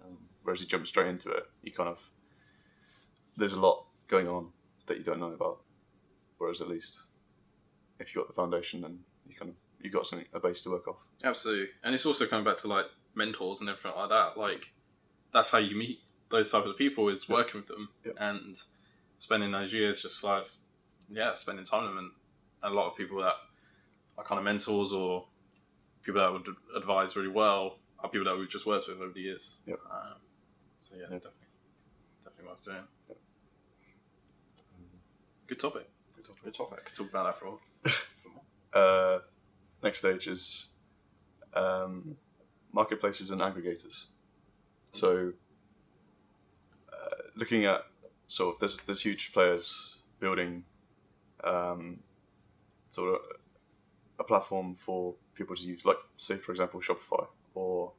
Um, 0.04 0.18
whereas 0.44 0.62
you 0.62 0.68
jump 0.68 0.86
straight 0.88 1.08
into 1.08 1.30
it, 1.30 1.44
you 1.64 1.72
kind 1.72 1.90
of 1.90 2.00
there's 3.38 3.54
a 3.54 3.60
lot 3.60 3.86
going 4.08 4.28
on 4.28 4.50
that 4.88 4.98
you 4.98 5.04
don't 5.04 5.20
know 5.20 5.32
about. 5.32 5.62
Whereas 6.38 6.60
at 6.62 6.68
least 6.68 7.02
if 8.02 8.14
you 8.16 8.22
got 8.22 8.28
the 8.28 8.34
foundation, 8.34 8.82
then 8.82 9.00
you 9.28 9.36
kind 9.36 9.50
of 9.50 9.56
you 9.84 9.90
got 9.90 10.06
something 10.08 10.28
a 10.34 10.40
base 10.40 10.62
to 10.62 10.70
work 10.70 10.88
off. 10.88 10.98
absolutely. 11.24 11.68
And 11.84 11.96
it's 11.96 12.06
also 12.06 12.28
coming 12.28 12.46
back 12.46 12.58
to 12.62 12.68
like 12.68 12.86
mentors 13.16 13.62
and 13.62 13.70
everything 13.70 13.92
like 13.96 14.10
that. 14.10 14.38
Like 14.38 14.68
that's 15.34 15.50
how 15.50 15.58
you 15.58 15.76
meet 15.76 16.00
those 16.30 16.52
types 16.52 16.68
of 16.68 16.78
people 16.78 17.10
is 17.10 17.28
working 17.28 17.62
with 17.62 17.68
them 17.68 17.90
and 18.20 18.58
spending 19.20 19.52
those 19.52 19.74
years 19.74 20.02
just 20.02 20.24
like 20.24 20.46
yeah, 21.10 21.36
spending 21.36 21.66
time 21.66 21.84
with 21.84 21.92
them. 21.96 21.98
And 22.64 22.72
a 22.72 22.74
lot 22.76 22.90
of 22.92 22.96
people 22.98 23.18
that 23.22 23.34
are 24.18 24.24
kind 24.24 24.38
of 24.40 24.46
mentors 24.46 24.92
or 24.92 25.26
people 26.04 26.22
that 26.22 26.32
would 26.32 26.46
advise 26.76 27.16
really 27.16 27.28
well 27.30 27.78
are 28.00 28.10
people 28.10 28.26
that 28.26 28.38
we've 28.38 28.50
just 28.50 28.66
worked 28.66 28.88
with 28.88 28.98
over 28.98 29.12
the 29.14 29.20
years. 29.22 29.58
Yep. 29.66 29.80
Um, 29.92 30.14
so 30.84 30.96
yeah, 30.96 31.04
it's 31.04 31.12
Yep. 31.14 31.22
definitely 31.24 31.48
definitely 32.24 32.50
worth 32.50 32.64
doing. 32.64 32.78
Yep. 33.10 33.18
Good 35.48 35.60
topic. 35.60 35.90
Good 36.16 36.26
topic. 36.26 36.44
Good 36.44 36.54
topic. 36.54 36.86
Could 36.86 36.96
talk 36.96 37.10
about 37.10 37.26
that 37.26 37.40
for 37.40 37.46
a 37.46 37.50
while. 37.50 37.60
Uh, 38.74 39.20
next 39.84 40.00
stage 40.00 40.28
is 40.28 40.70
um, 41.54 42.16
marketplaces 42.72 43.32
and 43.32 43.42
aggregators. 43.42 44.06
So, 44.94 45.34
uh, 46.92 47.16
looking 47.36 47.66
at 47.66 47.82
sort 48.28 48.56
of 48.56 48.60
there's 48.60 48.78
there's 48.86 49.02
huge 49.02 49.32
players 49.34 49.98
building 50.20 50.64
um, 51.44 52.00
sort 52.90 53.16
of 53.16 53.22
a 54.20 54.24
platform 54.24 54.76
for 54.80 55.16
people 55.36 55.56
to 55.56 55.62
use, 55.64 55.86
like 55.86 55.98
say 56.18 56.38
for 56.38 56.52
example 56.52 56.80
Shopify 56.82 57.26
or 57.56 57.92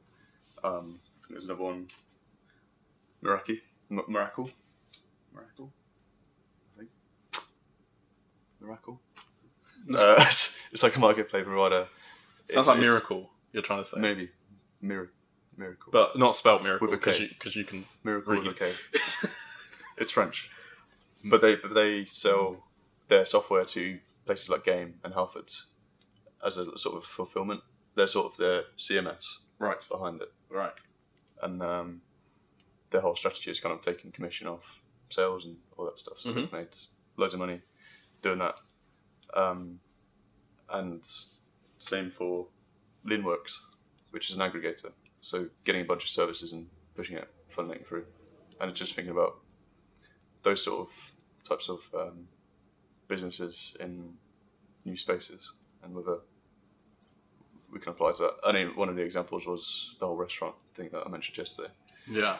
um, 0.63 0.99
there's 1.29 1.45
another 1.45 1.63
one, 1.63 1.87
Meraki, 3.23 3.61
M- 3.91 4.03
Miracle, 4.07 4.49
Miracle, 5.33 5.71
I 6.75 6.79
think, 6.79 6.89
Miracle. 8.61 8.99
Uh, 9.93 10.31
it's, 10.73 10.83
like 10.83 10.95
a 10.95 10.99
marketplace 10.99 11.45
provider. 11.45 11.87
Sounds 12.49 12.49
It's- 12.49 12.67
like 12.67 12.77
it's- 12.79 12.89
miracle. 12.91 13.29
You're 13.53 13.63
trying 13.63 13.83
to 13.83 13.89
say, 13.89 13.99
Maybe. 13.99 14.29
Mir- 14.81 15.11
miracle. 15.55 15.91
but 15.91 16.17
not 16.17 16.35
spelt 16.35 16.63
miracle 16.63 16.87
because 16.89 17.19
you 17.19 17.29
because 17.29 17.55
you 17.55 17.63
can. 17.63 17.85
miracle 18.03 18.33
read. 18.33 18.43
with 18.45 18.55
a 18.55 18.59
K. 18.59 19.29
It's 19.97 20.11
French. 20.11 20.49
But 21.23 21.41
they 21.41 21.55
but 21.55 21.73
they 21.75 22.05
sell 22.05 22.63
their 23.09 23.25
software 23.25 23.63
to 23.65 23.99
places 24.25 24.49
like 24.49 24.63
Game 24.65 24.95
and 25.03 25.13
Halfords 25.13 25.65
as 26.45 26.57
a 26.57 26.77
sort 26.77 26.95
of 26.97 27.05
fulfillment. 27.05 27.61
They're 27.95 28.07
sort 28.07 28.31
of 28.31 28.37
their 28.37 28.63
CMS 28.77 29.37
right. 29.59 29.85
behind 29.87 30.21
it. 30.21 30.33
Right. 30.49 30.73
And 31.43 31.61
um, 31.61 32.01
their 32.89 33.01
whole 33.01 33.15
strategy 33.15 33.51
is 33.51 33.59
kind 33.59 33.73
of 33.75 33.81
taking 33.81 34.11
commission 34.11 34.47
off 34.47 34.79
sales 35.11 35.45
and 35.45 35.57
all 35.77 35.85
that 35.85 35.99
stuff. 35.99 36.19
So 36.19 36.31
Mhm. 36.31 36.35
they've 36.35 36.51
made 36.53 36.75
loads 37.17 37.33
of 37.35 37.39
money 37.39 37.61
doing 38.23 38.39
that. 38.39 38.59
Um, 39.35 39.79
and 40.69 41.07
same 41.79 42.11
for 42.11 42.47
Linnworks, 43.05 43.57
which 44.11 44.29
is 44.29 44.35
an 44.35 44.41
aggregator. 44.41 44.91
So 45.21 45.47
getting 45.63 45.81
a 45.81 45.85
bunch 45.85 46.03
of 46.03 46.09
services 46.09 46.51
and 46.53 46.67
pushing 46.95 47.17
it, 47.17 47.29
funneling 47.55 47.77
it 47.77 47.87
through. 47.87 48.05
And 48.59 48.73
just 48.75 48.95
thinking 48.95 49.11
about 49.11 49.39
those 50.43 50.63
sort 50.63 50.87
of 50.87 50.93
types 51.47 51.69
of 51.69 51.79
um, 51.97 52.27
businesses 53.07 53.75
in 53.79 54.13
new 54.85 54.97
spaces 54.97 55.51
and 55.83 55.93
whether 55.93 56.17
we 57.71 57.79
can 57.79 57.89
apply 57.89 58.11
to 58.13 58.17
that. 58.19 58.33
I 58.45 58.51
mean, 58.51 58.75
one 58.75 58.89
of 58.89 58.95
the 58.95 59.01
examples 59.01 59.45
was 59.45 59.95
the 59.99 60.05
whole 60.05 60.15
restaurant 60.15 60.55
thing 60.75 60.89
that 60.91 61.03
I 61.05 61.09
mentioned 61.09 61.37
yesterday 61.37 61.69
Yeah. 62.07 62.37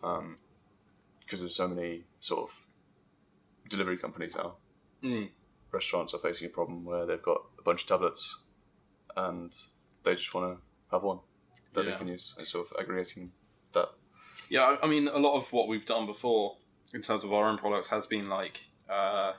because 0.00 1.40
there's 1.40 1.54
so 1.54 1.68
many 1.68 2.02
sort 2.20 2.50
of 2.50 3.70
delivery 3.70 3.96
companies 3.96 4.34
now. 4.34 4.54
Mm. 5.02 5.28
Restaurants 5.72 6.12
are 6.14 6.18
facing 6.18 6.46
a 6.46 6.50
problem 6.50 6.84
where 6.84 7.06
they've 7.06 7.22
got 7.22 7.42
a 7.58 7.62
bunch 7.62 7.82
of 7.82 7.86
tablets 7.88 8.36
and 9.16 9.54
they 10.04 10.14
just 10.14 10.32
want 10.34 10.56
to 10.56 10.62
have 10.90 11.02
one 11.02 11.20
that 11.72 11.84
Yeah. 11.84 11.92
they 11.92 11.96
can 11.96 12.08
use 12.08 12.34
and 12.38 12.46
sort 12.46 12.70
of 12.70 12.76
aggregating 12.78 13.32
that. 13.72 13.88
Yeah, 14.50 14.76
I- 14.82 14.86
mean, 14.86 15.08
a 15.08 15.18
lot 15.18 15.34
of 15.38 15.50
what 15.52 15.68
we've 15.68 15.84
done 15.86 16.04
before 16.06 16.58
in 16.92 17.00
terms 17.00 17.24
of 17.24 17.32
our 17.32 17.48
own 17.48 17.56
products 17.56 17.88
has 17.88 18.06
been 18.06 18.28
like 18.28 18.60
uh, 18.88 19.32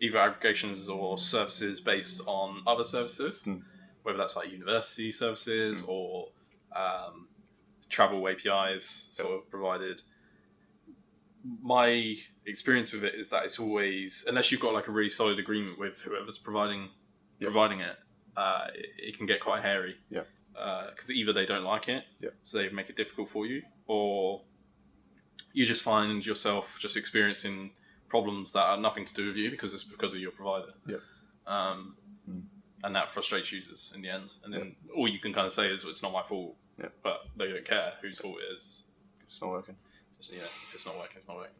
either 0.00 0.18
aggregations 0.18 0.88
or 0.88 1.16
services 1.18 1.80
based 1.80 2.20
on 2.26 2.62
other 2.66 2.82
services, 2.82 3.44
Hmm. 3.44 3.58
whether 4.02 4.18
that's 4.18 4.34
like 4.34 4.50
university 4.50 5.12
services 5.12 5.80
Hmm. 5.80 5.86
or 5.88 6.32
um, 6.74 7.28
travel 7.88 8.28
APIs 8.28 8.84
sort 9.14 9.30
of 9.32 9.48
provided. 9.50 10.02
My 11.62 12.16
experience 12.48 12.92
with 12.92 13.04
it 13.04 13.14
is 13.14 13.28
that 13.28 13.44
it's 13.44 13.58
always, 13.58 14.24
unless 14.28 14.50
you've 14.50 14.60
got 14.60 14.72
like 14.74 14.88
a 14.88 14.90
really 14.92 15.10
solid 15.10 15.38
agreement 15.38 15.78
with 15.78 15.98
whoever's 16.00 16.38
providing 16.38 16.88
Yeah. 17.38 17.46
providing 17.48 17.80
it, 17.80 17.96
uh, 18.36 18.66
it, 18.74 18.86
it 18.98 19.16
can 19.18 19.26
get 19.26 19.40
quite 19.40 19.62
hairy. 19.62 19.96
Yeah. 20.10 20.22
Because 20.52 21.10
either 21.10 21.32
they 21.32 21.46
don't 21.46 21.64
like 21.64 21.88
it, 21.88 22.04
Yeah. 22.20 22.30
so 22.42 22.58
they 22.58 22.68
make 22.70 22.88
it 22.90 22.96
difficult 22.96 23.30
for 23.30 23.46
you, 23.46 23.62
or 23.86 24.42
you 25.52 25.64
just 25.66 25.82
find 25.82 26.24
yourself 26.26 26.76
just 26.78 26.96
experiencing 26.96 27.70
problems 28.08 28.52
that 28.52 28.62
are 28.62 28.76
nothing 28.76 29.04
to 29.06 29.14
do 29.14 29.26
with 29.28 29.36
you 29.36 29.50
because 29.50 29.74
it's 29.74 29.84
because 29.84 30.12
of 30.14 30.20
your 30.20 30.32
provider. 30.32 30.72
Yeah. 30.86 30.96
Um, 31.46 31.96
Mm. 32.28 32.42
And 32.84 32.94
that 32.94 33.10
frustrates 33.10 33.50
users 33.50 33.90
in 33.96 34.02
the 34.02 34.08
end. 34.10 34.30
And 34.44 34.52
then 34.52 34.76
all 34.94 35.08
you 35.08 35.18
can 35.18 35.32
kind 35.32 35.46
of 35.46 35.52
say 35.52 35.68
is, 35.72 35.82
well, 35.82 35.90
it's 35.90 36.02
not 36.02 36.12
my 36.12 36.22
fault. 36.22 36.54
Yeah. 36.78 36.90
But 37.02 37.22
they 37.36 37.48
don't 37.48 37.64
care 37.64 37.94
whose 38.02 38.18
fault 38.18 38.36
it 38.38 38.52
is. 38.54 38.82
It's 39.26 39.40
not 39.40 39.50
working. 39.50 39.74
Yeah, 40.30 40.42
if 40.42 40.74
it's 40.74 40.84
not 40.86 40.96
working, 40.98 41.16
it's 41.16 41.26
not 41.26 41.38
working. 41.38 41.54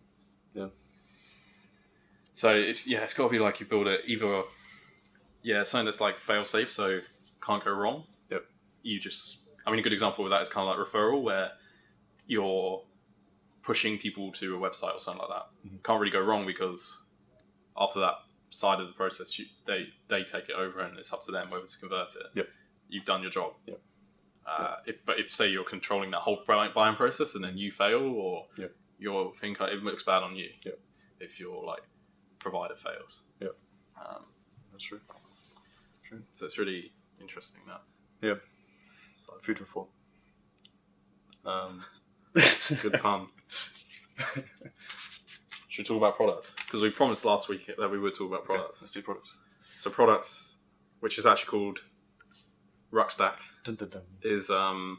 Yeah. 0.54 0.68
So 2.32 2.54
it's 2.54 2.86
yeah, 2.86 3.00
it's 3.00 3.14
got 3.14 3.24
to 3.24 3.30
be 3.30 3.38
like 3.38 3.60
you 3.60 3.66
build 3.66 3.86
it 3.88 4.02
either, 4.06 4.42
yeah, 5.42 5.62
something 5.64 5.86
that's 5.86 6.00
like 6.00 6.16
fail 6.18 6.44
safe, 6.44 6.70
so 6.70 7.00
can't 7.44 7.64
go 7.64 7.72
wrong. 7.72 8.04
Yep. 8.30 8.44
You 8.82 9.00
just, 9.00 9.38
I 9.66 9.70
mean, 9.70 9.80
a 9.80 9.82
good 9.82 9.92
example 9.92 10.24
of 10.24 10.30
that 10.30 10.42
is 10.42 10.48
kind 10.48 10.68
of 10.68 10.76
like 10.76 10.86
referral, 10.86 11.22
where 11.22 11.50
you're 12.26 12.82
pushing 13.62 13.98
people 13.98 14.30
to 14.32 14.56
a 14.56 14.58
website 14.58 14.94
or 14.94 15.00
something 15.00 15.20
like 15.20 15.30
that. 15.30 15.68
Mhm. 15.68 15.82
Can't 15.82 16.00
really 16.00 16.12
go 16.12 16.20
wrong 16.20 16.46
because 16.46 16.96
after 17.76 18.00
that 18.00 18.14
side 18.50 18.80
of 18.80 18.86
the 18.86 18.94
process, 18.94 19.38
you, 19.38 19.46
they 19.66 19.88
they 20.08 20.22
take 20.22 20.48
it 20.48 20.54
over 20.56 20.80
and 20.80 20.98
it's 20.98 21.12
up 21.12 21.22
to 21.24 21.32
them 21.32 21.50
whether 21.50 21.66
to 21.66 21.78
convert 21.78 22.14
it. 22.16 22.26
Yep. 22.34 22.48
You've 22.88 23.04
done 23.04 23.20
your 23.22 23.30
job. 23.30 23.54
Yep. 23.66 23.80
Uh, 24.46 24.76
if, 24.86 24.96
but 25.04 25.18
if 25.20 25.34
say 25.34 25.48
you're 25.48 25.64
controlling 25.64 26.10
that 26.12 26.20
whole 26.20 26.42
buying 26.46 26.96
process 26.96 27.34
and 27.34 27.44
then 27.44 27.58
you 27.58 27.70
fail 27.70 28.00
or 28.00 28.46
Yep. 28.56 28.74
Your 28.98 29.32
thing, 29.34 29.56
it 29.60 29.82
looks 29.82 30.02
bad 30.02 30.22
on 30.22 30.36
you. 30.36 30.48
Yep. 30.64 30.78
If 31.20 31.40
your 31.40 31.64
like 31.64 31.82
provider 32.38 32.74
fails. 32.76 33.22
Yeah. 33.40 33.48
Um, 34.00 34.24
That's 34.72 34.84
true. 34.84 35.00
True. 36.04 36.22
so 36.32 36.46
it's 36.46 36.58
really 36.58 36.92
interesting 37.20 37.60
that. 37.66 37.82
Yeah. 38.26 38.34
So, 39.20 39.34
Food 39.42 39.60
thought. 39.72 39.88
Um, 41.44 41.84
good 42.34 42.98
fun. 43.00 43.28
Should 45.68 45.84
we 45.84 45.84
talk 45.84 45.96
about 45.98 46.16
products? 46.16 46.52
Because 46.64 46.80
we 46.82 46.90
promised 46.90 47.24
last 47.24 47.48
week 47.48 47.70
that 47.78 47.90
we 47.90 47.98
would 47.98 48.14
talk 48.14 48.28
about 48.28 48.40
okay, 48.40 48.46
products. 48.54 48.78
let's 48.80 48.92
do 48.92 49.02
products. 49.02 49.36
So 49.78 49.90
products, 49.90 50.54
which 51.00 51.18
is 51.18 51.26
actually 51.26 51.50
called 51.50 51.78
Ruckstack, 52.92 53.34
Dun, 53.64 53.76
dun, 53.76 53.88
dun. 53.88 54.02
is 54.22 54.50
um, 54.50 54.98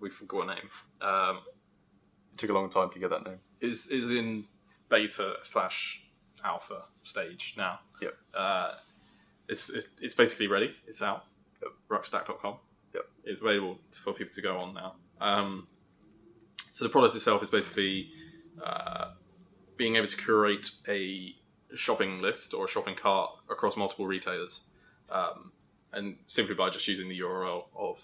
we 0.00 0.10
forgot 0.10 0.42
a 0.42 0.46
name. 0.54 0.68
Um, 1.00 1.38
took 2.40 2.50
a 2.50 2.54
long 2.54 2.70
time 2.70 2.90
to 2.90 2.98
get 2.98 3.10
that 3.10 3.24
name. 3.24 3.38
is 3.60 3.86
is 3.88 4.10
in 4.10 4.44
beta 4.88 5.34
slash 5.44 6.02
alpha 6.44 6.82
stage 7.02 7.54
now. 7.56 7.78
Yep. 8.00 8.14
Uh, 8.34 8.72
it's, 9.48 9.68
it's 9.70 9.88
it's 10.00 10.14
basically 10.14 10.46
ready. 10.46 10.74
It's 10.86 11.02
out. 11.02 11.24
Yep. 11.62 11.72
Ruckstack.com. 11.88 12.54
Yep. 12.94 13.04
It's 13.24 13.40
available 13.40 13.78
for 14.02 14.12
people 14.12 14.34
to 14.34 14.42
go 14.42 14.58
on 14.58 14.74
now. 14.74 14.94
Um, 15.20 15.66
so 16.70 16.84
the 16.84 16.90
product 16.90 17.14
itself 17.14 17.42
is 17.42 17.50
basically 17.50 18.10
uh, 18.64 19.12
being 19.76 19.96
able 19.96 20.06
to 20.06 20.16
curate 20.16 20.70
a 20.88 21.34
shopping 21.74 22.20
list 22.20 22.54
or 22.54 22.64
a 22.64 22.68
shopping 22.68 22.94
cart 22.94 23.30
across 23.50 23.76
multiple 23.76 24.06
retailers, 24.06 24.62
um, 25.10 25.52
and 25.92 26.16
simply 26.26 26.54
by 26.54 26.70
just 26.70 26.88
using 26.88 27.08
the 27.08 27.20
URL 27.20 27.64
of 27.76 27.98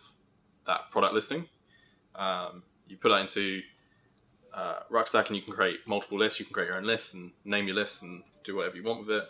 that 0.67 0.91
product 0.91 1.15
listing, 1.15 1.49
um, 2.17 2.63
you 2.89 2.97
put 2.97 3.11
that 3.11 3.21
into 3.21 3.63
uh, 4.57 4.81
Ruckstack, 4.91 5.27
and 5.29 5.37
you 5.37 5.43
can 5.43 5.53
create 5.53 5.81
multiple 5.87 6.19
lists. 6.19 6.41
You 6.41 6.47
can 6.47 6.55
create 6.55 6.69
your 6.69 6.79
own 6.79 6.85
lists 6.85 7.15
and 7.15 7.31
name 7.45 7.67
your 7.67 7.77
lists 7.77 8.03
and 8.03 8.23
do 8.43 8.57
whatever 8.57 8.77
you 8.77 8.83
want 8.83 9.07
with 9.07 9.11
it. 9.11 9.25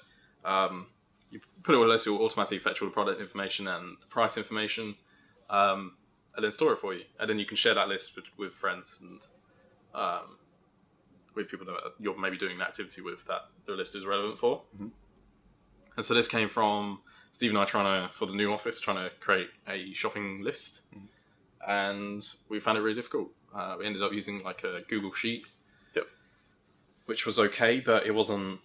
Um, 0.45 0.87
you 1.30 1.40
put 1.64 1.75
it 1.75 1.78
on 1.78 1.85
a 1.85 1.88
list, 1.88 2.06
it 2.06 2.11
will 2.11 2.23
automatically 2.25 2.61
fetch 2.61 2.80
all 2.80 2.88
the 2.88 2.95
product 2.95 3.21
information 3.21 3.66
and 3.66 3.97
price 4.09 4.37
information, 4.37 4.95
um, 5.50 5.97
and 6.37 6.45
then 6.45 6.52
store 6.52 6.73
it 6.73 6.78
for 6.78 6.95
you. 6.95 7.02
And 7.18 7.28
then 7.28 7.38
you 7.38 7.45
can 7.45 7.56
share 7.56 7.75
that 7.75 7.88
list 7.88 8.14
with, 8.14 8.26
with 8.38 8.52
friends 8.52 9.00
and 9.02 9.26
um, 9.95 10.37
with 11.35 11.49
people 11.50 11.66
that 11.66 11.95
you're 11.99 12.16
maybe 12.16 12.38
doing 12.38 12.56
an 12.56 12.62
activity 12.62 13.02
with 13.02 13.25
that 13.26 13.47
the 13.66 13.73
list 13.73 13.97
is 13.97 14.06
relevant 14.06 14.38
for. 14.38 14.62
Mhm. 14.80 14.90
And 15.97 16.04
so 16.04 16.14
this 16.14 16.28
came 16.28 16.49
from 16.49 17.00
Steve 17.33 17.50
and 17.50 17.59
I 17.59 17.64
trying 17.64 18.09
to, 18.09 18.14
for 18.14 18.26
the 18.26 18.35
new 18.35 18.52
office, 18.52 18.80
trying 18.80 18.97
to 18.99 19.11
create 19.18 19.49
a 19.66 19.92
shopping 19.95 20.42
list. 20.42 20.83
Mhm. 20.95 21.09
And 21.66 22.35
we 22.49 22.61
found 22.61 22.78
it 22.78 22.83
really 22.83 22.95
difficult. 22.95 23.33
Uh, 23.57 23.77
we 23.79 23.87
ended 23.87 24.03
up 24.03 24.13
using 24.13 24.43
like 24.43 24.65
a 24.65 24.83
Google 24.89 25.13
Sheet, 25.15 25.45
Yep. 25.95 26.07
which 27.07 27.25
was 27.25 27.39
okay, 27.39 27.81
but 27.81 28.05
it 28.07 28.15
wasn't 28.15 28.61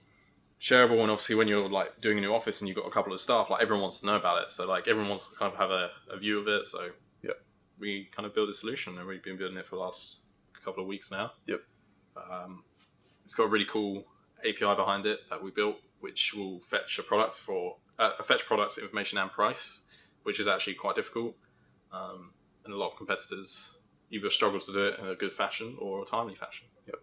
shareable. 0.62 1.02
And 1.02 1.10
obviously, 1.10 1.36
when 1.36 1.48
you're 1.48 1.70
like 1.70 2.02
doing 2.02 2.18
a 2.18 2.22
new 2.22 2.34
office 2.34 2.60
and 2.60 2.68
you've 2.68 2.76
got 2.78 2.88
a 2.88 2.92
couple 2.92 3.14
of 3.14 3.22
staff, 3.22 3.50
like 3.50 3.62
everyone 3.62 3.82
wants 3.84 4.02
to 4.02 4.06
know 4.06 4.16
about 4.18 4.44
it. 4.44 4.52
So 4.52 4.68
like 4.68 4.88
everyone 4.88 5.10
wants 5.10 5.28
to 5.30 5.36
kind 5.36 5.52
of 5.52 5.58
have 5.58 5.72
a, 5.72 5.90
a 6.12 6.18
view 6.18 6.40
of 6.40 6.48
it. 6.48 6.66
So 6.66 6.90
Yep. 7.24 7.38
we 7.80 8.10
kind 8.16 8.26
of 8.26 8.36
built 8.36 8.50
a 8.50 8.54
solution, 8.54 8.98
and 8.98 9.08
we've 9.08 9.24
been 9.24 9.38
building 9.38 9.58
it 9.58 9.66
for 9.66 9.78
the 9.78 9.82
last 9.82 10.18
couple 10.66 10.84
of 10.84 10.88
weeks 10.88 11.10
now. 11.10 11.32
Yep. 11.48 11.62
Um, 12.18 12.64
it's 13.24 13.34
got 13.34 13.44
a 13.44 13.48
really 13.48 13.66
cool 13.66 14.04
API 14.42 14.76
behind 14.76 15.06
it 15.06 15.22
that 15.30 15.42
we 15.42 15.52
built, 15.52 15.78
which 16.02 16.34
will 16.34 16.60
fetch 16.60 17.00
a 17.00 17.04
product 17.04 17.36
for 17.36 17.77
uh, 17.98 18.22
fetch 18.24 18.46
products 18.46 18.77
information 18.77 19.18
and 19.20 19.32
price, 19.32 19.82
which 20.24 20.40
is 20.40 20.48
actually 20.48 20.74
quite 20.74 20.96
difficult. 20.98 21.34
Um, 21.94 22.32
and 22.66 22.74
a 22.74 22.77
lot 22.77 22.92
of 22.92 22.98
competitors 22.98 23.77
either 24.12 24.30
struggle 24.30 24.60
to 24.60 24.74
do 24.74 24.88
it 24.88 25.00
in 25.00 25.08
a 25.08 25.16
good 25.16 25.34
fashion 25.34 25.76
or 25.80 26.04
a 26.04 26.06
timely 26.06 26.36
fashion. 26.36 26.68
Yep. 26.88 26.96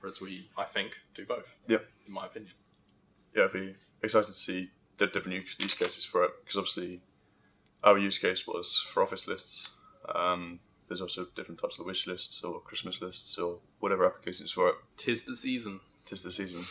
Whereas 0.00 0.20
we, 0.20 0.48
I 0.56 0.64
think, 0.64 0.92
do 1.14 1.24
both. 1.24 1.46
Yep. 1.68 1.86
In 2.06 2.12
my 2.12 2.26
opinion. 2.26 2.52
yeah, 3.34 3.44
it'd 3.44 3.52
be 3.52 3.74
exciting 4.02 4.28
to 4.28 4.32
see 4.32 4.70
the 4.98 5.06
different 5.06 5.34
use, 5.34 5.56
use 5.58 5.74
cases 5.74 6.04
for 6.04 6.24
it 6.24 6.30
because 6.44 6.56
obviously 6.56 7.00
our 7.84 7.98
use 7.98 8.18
case 8.18 8.46
was 8.46 8.84
for 8.92 9.02
office 9.02 9.28
lists. 9.28 9.70
Um, 10.14 10.60
there's 10.88 11.00
also 11.00 11.26
different 11.36 11.60
types 11.60 11.78
of 11.78 11.86
wish 11.86 12.06
lists 12.06 12.42
or 12.42 12.60
Christmas 12.60 13.00
lists 13.00 13.38
or 13.38 13.58
whatever 13.78 14.06
applications 14.06 14.52
for 14.52 14.70
it. 14.70 14.74
Tis 14.96 15.24
the 15.24 15.36
season. 15.36 15.80
Tis 16.06 16.22
the 16.22 16.32
season, 16.32 16.64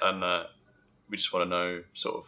and 0.00 0.22
uh, 0.22 0.44
we 1.10 1.16
just 1.16 1.32
want 1.32 1.44
to 1.44 1.50
know 1.50 1.82
sort 1.92 2.14
of 2.14 2.24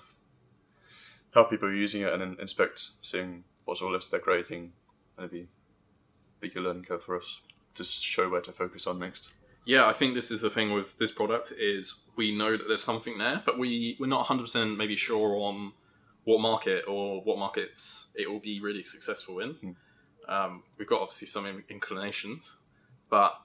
how 1.31 1.45
people 1.45 1.69
are 1.69 1.75
using 1.75 2.03
it 2.03 2.13
and 2.13 2.21
then 2.21 2.37
inspect, 2.41 2.91
seeing 3.01 3.45
what 3.65 3.77
sort 3.77 3.93
of 3.93 3.95
lists 3.95 4.11
they're 4.11 4.19
creating, 4.19 4.73
and 5.17 5.25
it'd 5.25 5.31
be 5.31 5.47
be 6.41 6.51
a 6.57 6.61
learning 6.61 6.85
curve 6.85 7.03
for 7.03 7.17
us 7.17 7.41
to 7.75 7.85
show 7.85 8.29
where 8.29 8.41
to 8.41 8.53
focus 8.53 8.87
on 8.87 8.99
next. 8.99 9.33
Yeah, 9.65 9.87
I 9.87 9.93
think 9.93 10.15
this 10.15 10.31
is 10.31 10.41
the 10.41 10.51
thing 10.51 10.73
with 10.73 10.97
this 10.97 11.13
product 11.13 11.53
is 11.59 11.95
we 12.17 12.35
know 12.37 12.57
that 12.57 12.69
there's 12.69 12.83
something 12.83 13.19
there, 13.19 13.43
but 13.45 13.59
we 13.59 13.97
we're 14.01 14.07
not 14.07 14.27
100% 14.27 14.77
maybe 14.77 14.97
sure 14.97 15.37
on 15.37 15.73
what 16.25 16.41
market 16.41 16.85
or 16.89 17.23
what 17.23 17.39
markets 17.39 18.09
it 18.15 18.31
will 18.31 18.41
be 18.41 18.61
really 18.61 18.85
successful 18.85 19.41
in. 19.41 19.51
Hmm. 19.55 19.71
Um, 20.29 20.63
we've 20.79 20.89
got 20.89 21.01
obviously 21.01 21.27
some 21.27 21.63
inclinations, 21.69 22.59
but 23.09 23.41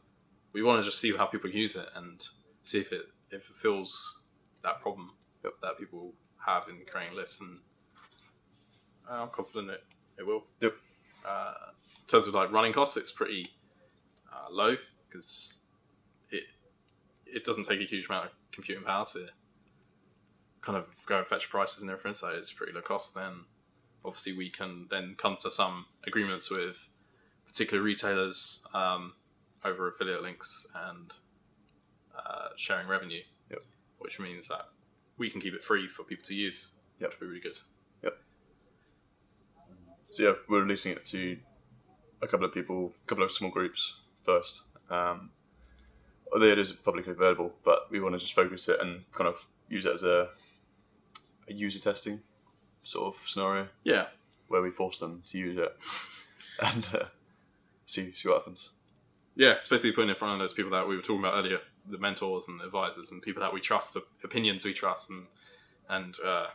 we 0.52 0.64
want 0.64 0.82
to 0.82 0.86
just 0.86 1.00
see 1.00 1.16
how 1.16 1.26
people 1.26 1.50
use 1.50 1.76
it 1.76 1.88
and 1.96 2.26
see 2.64 2.80
if 2.80 2.92
it 2.92 3.06
if 3.32 3.50
it 3.50 3.56
fills 3.56 4.20
that 4.64 4.82
problem 4.82 5.12
Yep. 5.44 5.54
that 5.62 5.78
people 5.78 6.14
have 6.46 6.70
in 6.70 6.80
creating 6.90 7.18
lists, 7.18 7.42
and 7.42 7.60
I'm 9.10 9.30
confident 9.30 9.72
it 9.72 9.84
it 10.18 10.26
will. 10.26 10.46
Yep. 10.62 10.74
Uh, 11.26 11.54
terms 12.14 12.28
of 12.28 12.34
like 12.36 12.52
running 12.52 12.74
costs, 12.74 12.96
it's 12.96 13.12
pretty 13.12 13.48
uh, 14.32 14.48
low 14.52 14.76
because 15.10 15.56
it 16.30 16.44
it 17.26 17.44
doesn't 17.44 17.66
take 17.66 17.82
a 17.82 17.86
huge 17.86 18.06
amount 18.08 18.26
of 18.26 18.32
computing 18.52 18.84
power 18.84 19.06
to 19.14 19.28
kind 20.62 20.78
of 20.78 20.86
go 21.08 21.18
and 21.18 21.28
fetch 21.28 21.50
prices 21.50 21.82
and 21.82 21.90
everything, 21.92 22.14
so 22.14 22.28
it's 22.30 22.52
pretty 22.54 22.72
low 22.72 22.82
cost. 22.82 23.16
Then 23.16 23.34
obviously 24.06 24.38
we 24.38 24.50
can 24.50 24.88
then 24.92 25.16
come 25.18 25.36
to 25.42 25.50
some 25.50 25.86
agreements 26.06 26.50
with 26.52 26.78
particular 27.48 27.82
retailers 27.84 28.60
um, 28.74 29.14
over 29.66 29.88
affiliate 29.90 30.22
links 30.22 30.68
and 30.88 31.12
uh, 32.18 32.50
sharing 32.58 32.88
revenue, 32.88 33.22
Yep. 33.50 33.62
which 34.00 34.20
means 34.20 34.48
that 34.50 34.70
we 35.18 35.30
can 35.30 35.42
keep 35.42 35.54
it 35.54 35.64
free 35.64 35.88
for 35.88 36.04
people 36.04 36.26
to 36.26 36.36
use. 36.36 36.70
Yep. 37.00 37.10
which 37.10 37.20
would 37.20 37.26
be 37.26 37.30
really 37.30 37.42
good. 37.42 37.58
Yep. 38.04 38.18
So 40.12 40.24
yeah, 40.24 40.34
we're 40.48 40.62
releasing 40.62 40.92
it 40.92 41.06
to 41.06 41.38
a 42.24 42.28
couple 42.28 42.46
of 42.46 42.54
people, 42.54 42.94
a 43.04 43.08
couple 43.08 43.24
of 43.24 43.32
small 43.32 43.52
groups 43.52 43.96
first. 44.26 44.64
Um, 44.90 45.30
although 46.32 46.46
it 46.46 46.60
is 46.60 46.72
publicly 46.72 47.12
available, 47.12 47.54
but 47.64 47.92
we 47.92 48.00
want 48.00 48.16
to 48.16 48.20
just 48.20 48.34
focus 48.34 48.68
it 48.70 48.80
and 48.82 49.02
kind 49.12 49.28
of 49.28 49.46
use 49.70 49.86
it 49.86 49.94
as 49.94 50.04
a, 50.04 50.30
a 51.50 51.54
user 51.54 51.80
testing 51.80 52.22
sort 52.84 53.16
of 53.16 53.22
scenario 53.30 53.68
Yeah, 53.84 54.08
where 54.48 54.62
we 54.62 54.72
force 54.72 55.00
them 55.00 55.24
to 55.28 55.38
use 55.38 55.58
it 55.58 55.78
and 56.62 56.88
uh, 56.94 57.06
see 57.86 58.14
see 58.16 58.28
what 58.28 58.40
happens. 58.40 58.72
Yeah, 59.36 59.54
it's 59.54 59.68
basically 59.68 59.94
putting 59.94 60.10
in 60.10 60.16
front 60.16 60.34
of 60.34 60.40
those 60.40 60.54
people 60.54 60.72
that 60.72 60.88
we 60.88 60.96
were 60.96 61.02
talking 61.02 61.20
about 61.20 61.34
earlier, 61.36 61.60
the 61.90 61.98
mentors 61.98 62.48
and 62.48 62.62
advisors 62.62 63.10
and 63.10 63.22
people 63.22 63.42
that 63.42 63.54
we 63.54 63.60
trust, 63.60 63.94
the 63.96 64.04
opinions 64.24 64.64
we 64.64 64.74
trust, 64.74 65.10
and 65.10 65.26
and 65.90 66.16
uh, 66.26 66.48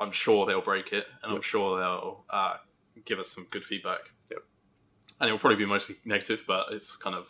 I'm 0.00 0.12
sure 0.12 0.46
they'll 0.46 0.60
break 0.60 0.92
it, 0.92 1.06
and 1.22 1.34
I'm 1.34 1.42
sure 1.42 1.78
they'll 1.78 2.24
uh, 2.30 2.56
give 3.04 3.18
us 3.18 3.28
some 3.28 3.46
good 3.50 3.64
feedback. 3.64 4.10
And 5.22 5.28
it 5.28 5.32
will 5.32 5.38
probably 5.38 5.56
be 5.56 5.66
mostly 5.66 5.94
negative, 6.04 6.42
but 6.48 6.66
it's 6.72 6.96
kind 6.96 7.14
of 7.14 7.28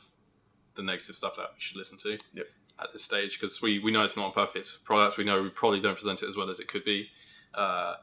the 0.77 0.83
negative 0.83 1.15
stuff 1.15 1.37
that 1.37 1.51
we 1.55 1.61
should 1.61 1.77
listen 1.77 1.99
to 1.99 2.19
Yep. 2.33 2.47
at 2.81 2.89
this 2.95 3.05
stage 3.05 3.39
because 3.39 3.61
we, 3.61 3.81
we 3.81 3.91
know 3.93 4.03
it's 4.03 4.17
not 4.17 4.31
a 4.31 4.33
perfect 4.33 4.83
product. 4.85 5.19
We 5.19 5.25
know 5.25 5.43
we 5.43 5.51
probably 5.51 5.81
don't 5.81 5.95
present 5.95 6.23
it 6.23 6.29
as 6.29 6.35
well 6.35 6.49
as 6.49 6.59
it 6.59 6.69
could 6.69 6.85
be. 6.85 7.09
Uh, 7.53 7.97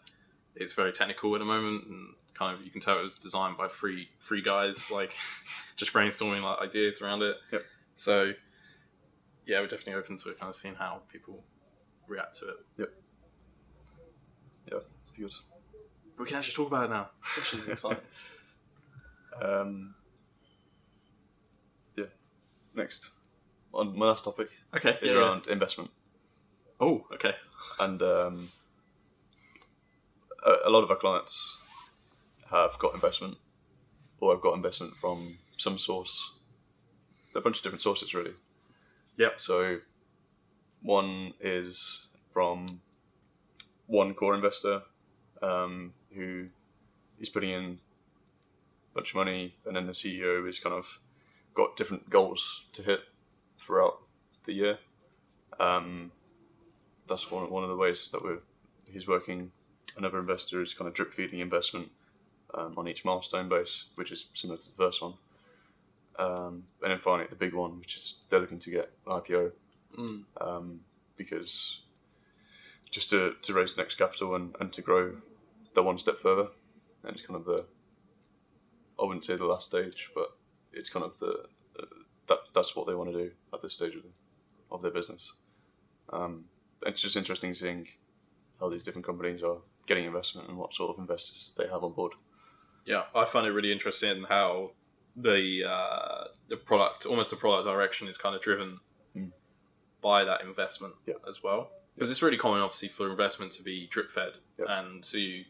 it's 0.55 0.73
very 0.73 0.91
technical 0.91 1.33
at 1.33 1.39
the 1.39 1.45
moment, 1.45 1.85
and 1.87 2.13
kind 2.35 2.55
of 2.55 2.63
you 2.63 2.69
can 2.69 2.81
tell 2.81 2.99
it 2.99 3.01
was 3.03 3.15
designed 3.15 3.57
by 3.57 3.67
three 3.67 4.07
three 4.27 4.43
guys, 4.43 4.91
like 4.91 5.11
just 5.75 5.91
brainstorming 5.91 6.43
like 6.43 6.59
ideas 6.59 7.01
around 7.01 7.23
it. 7.23 7.37
Yep. 7.51 7.63
So 7.95 8.33
yeah, 9.47 9.59
we're 9.59 9.67
definitely 9.67 9.95
open 9.95 10.17
to 10.17 10.33
kind 10.33 10.51
of 10.51 10.55
seeing 10.55 10.75
how 10.75 11.01
people 11.11 11.43
react 12.07 12.37
to 12.39 12.49
it. 12.49 12.55
Yep. 12.77 12.93
Yeah, 14.71 14.79
good. 15.17 15.33
We 16.19 16.25
can 16.27 16.37
actually 16.37 16.53
talk 16.53 16.67
about 16.67 16.85
it 16.85 16.89
now, 16.91 17.09
which 17.35 17.53
is 17.55 17.67
exciting. 17.67 18.03
Um, 19.41 19.95
yeah. 21.95 22.05
Next, 22.75 23.09
on 23.73 23.97
my 23.97 24.07
last 24.07 24.25
topic 24.25 24.49
okay. 24.75 24.91
is 24.91 24.97
yeah, 25.03 25.11
yeah. 25.11 25.17
around 25.19 25.47
investment, 25.47 25.91
Oh, 26.79 27.05
okay. 27.13 27.33
and 27.79 28.01
um, 28.01 28.49
a, 30.45 30.67
a 30.67 30.69
lot 30.69 30.83
of 30.83 30.89
our 30.89 30.97
clients 30.97 31.57
have 32.49 32.77
got 32.79 32.93
investment, 32.95 33.37
or 34.19 34.33
have 34.33 34.41
got 34.41 34.55
investment 34.55 34.93
from 34.99 35.37
some 35.57 35.77
source, 35.77 36.33
a 37.35 37.41
bunch 37.41 37.57
of 37.57 37.63
different 37.63 37.81
sources 37.81 38.13
really. 38.13 38.33
Yeah. 39.17 39.29
So 39.37 39.79
one 40.81 41.33
is 41.41 42.07
from 42.33 42.81
one 43.87 44.13
core 44.13 44.33
investor 44.35 44.81
um, 45.41 45.93
who 46.15 46.47
is 47.19 47.29
putting 47.29 47.49
in 47.49 47.79
bunch 48.93 49.11
of 49.11 49.15
money, 49.15 49.55
and 49.65 49.75
then 49.75 49.87
the 49.87 49.93
CEO 49.93 50.45
has 50.45 50.59
kind 50.59 50.75
of 50.75 50.99
got 51.53 51.75
different 51.75 52.09
goals 52.09 52.65
to 52.73 52.81
hit 52.81 53.01
throughout 53.59 53.99
the 54.45 54.53
year. 54.53 54.77
Um, 55.59 56.11
that's 57.07 57.29
one 57.31 57.49
one 57.49 57.63
of 57.63 57.69
the 57.69 57.75
ways 57.75 58.09
that 58.11 58.23
we're 58.23 58.39
he's 58.85 59.07
working. 59.07 59.51
Another 59.97 60.19
investor 60.19 60.61
is 60.61 60.73
kind 60.73 60.87
of 60.87 60.93
drip 60.93 61.13
feeding 61.13 61.39
investment 61.39 61.89
um, 62.53 62.75
on 62.77 62.87
each 62.87 63.03
milestone 63.03 63.49
base, 63.49 63.85
which 63.95 64.11
is 64.11 64.25
similar 64.33 64.57
to 64.57 64.65
the 64.65 64.75
first 64.77 65.01
one. 65.01 65.13
Um, 66.17 66.63
and 66.83 66.91
then 66.91 66.99
finally, 66.99 67.27
the 67.29 67.35
big 67.35 67.53
one, 67.53 67.79
which 67.79 67.97
is 67.97 68.15
they're 68.29 68.39
looking 68.39 68.59
to 68.59 68.69
get 68.69 68.91
IPO 69.05 69.51
Mm. 69.97 70.23
um, 70.39 70.81
because 71.17 71.79
just 72.89 73.09
to, 73.09 73.35
to 73.41 73.53
raise 73.53 73.75
the 73.75 73.81
next 73.81 73.95
capital 73.95 74.35
and, 74.35 74.55
and 74.59 74.71
to 74.73 74.81
grow 74.81 75.15
that 75.73 75.83
one 75.83 75.97
step 75.97 76.19
further. 76.19 76.47
And 77.03 77.15
it's 77.15 77.25
kind 77.25 77.39
of 77.39 77.45
the, 77.45 77.65
I 79.01 79.05
wouldn't 79.05 79.25
say 79.25 79.35
the 79.35 79.45
last 79.45 79.65
stage, 79.67 80.09
but 80.13 80.27
it's 80.73 80.89
kind 80.89 81.05
of 81.05 81.17
the, 81.19 81.45
uh, 81.79 81.85
that 82.27 82.39
that's 82.53 82.75
what 82.75 82.87
they 82.87 82.95
want 82.95 83.11
to 83.11 83.17
do 83.17 83.31
at 83.53 83.61
this 83.61 83.73
stage 83.73 83.95
of, 83.95 84.03
of 84.71 84.81
their 84.81 84.91
business. 84.91 85.33
Um, 86.11 86.45
it's 86.85 87.01
just 87.01 87.15
interesting 87.15 87.53
seeing 87.53 87.87
how 88.59 88.69
these 88.69 88.83
different 88.83 89.05
companies 89.05 89.43
are 89.43 89.57
getting 89.87 90.05
investment 90.05 90.47
and 90.49 90.57
what 90.57 90.73
sort 90.73 90.91
of 90.95 90.99
investors 90.99 91.53
they 91.57 91.67
have 91.67 91.83
on 91.83 91.93
board. 91.93 92.13
Yeah, 92.85 93.03
I 93.15 93.25
find 93.25 93.45
it 93.47 93.51
really 93.51 93.71
interesting 93.71 94.23
how 94.27 94.71
the 95.15 95.63
uh, 95.69 96.23
the 96.49 96.57
product, 96.57 97.05
almost 97.05 97.29
the 97.29 97.35
product 97.35 97.67
direction, 97.67 98.07
is 98.07 98.17
kind 98.17 98.35
of 98.35 98.41
driven 98.41 98.79
Mm. 99.17 99.31
by 100.01 100.23
that 100.23 100.41
investment 100.41 100.93
Yeah. 101.07 101.15
as 101.27 101.41
well. 101.41 101.71
Because 101.95 102.11
it's 102.11 102.21
really 102.21 102.37
common, 102.37 102.61
obviously, 102.61 102.89
for 102.89 103.09
investment 103.09 103.51
to 103.53 103.63
be 103.63 103.87
drip 103.87 104.11
fed 104.11 104.33
Yeah. 104.59 104.65
and 104.79 105.03
to 105.05 105.43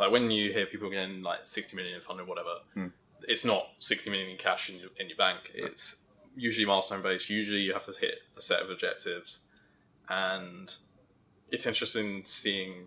like 0.00 0.10
when 0.10 0.30
you 0.30 0.52
hear 0.52 0.66
people 0.66 0.90
getting 0.90 1.22
like 1.22 1.44
sixty 1.44 1.76
million 1.76 1.94
in 1.94 2.00
funding, 2.00 2.26
whatever, 2.26 2.54
Mm. 2.76 2.90
it's 3.28 3.44
not 3.44 3.68
sixty 3.78 4.10
million 4.10 4.30
in 4.30 4.36
cash 4.36 4.68
in 4.70 4.76
your, 4.80 4.90
in 4.98 5.08
your 5.08 5.16
bank. 5.18 5.38
It's 5.54 5.96
usually 6.36 6.66
milestone 6.66 7.02
based. 7.02 7.28
Usually, 7.30 7.60
you 7.60 7.72
have 7.72 7.84
to 7.86 7.92
hit 7.92 8.16
a 8.36 8.40
set 8.40 8.60
of 8.62 8.70
objectives, 8.70 9.40
and 10.08 10.74
it's 11.52 11.66
interesting 11.66 12.22
seeing 12.24 12.86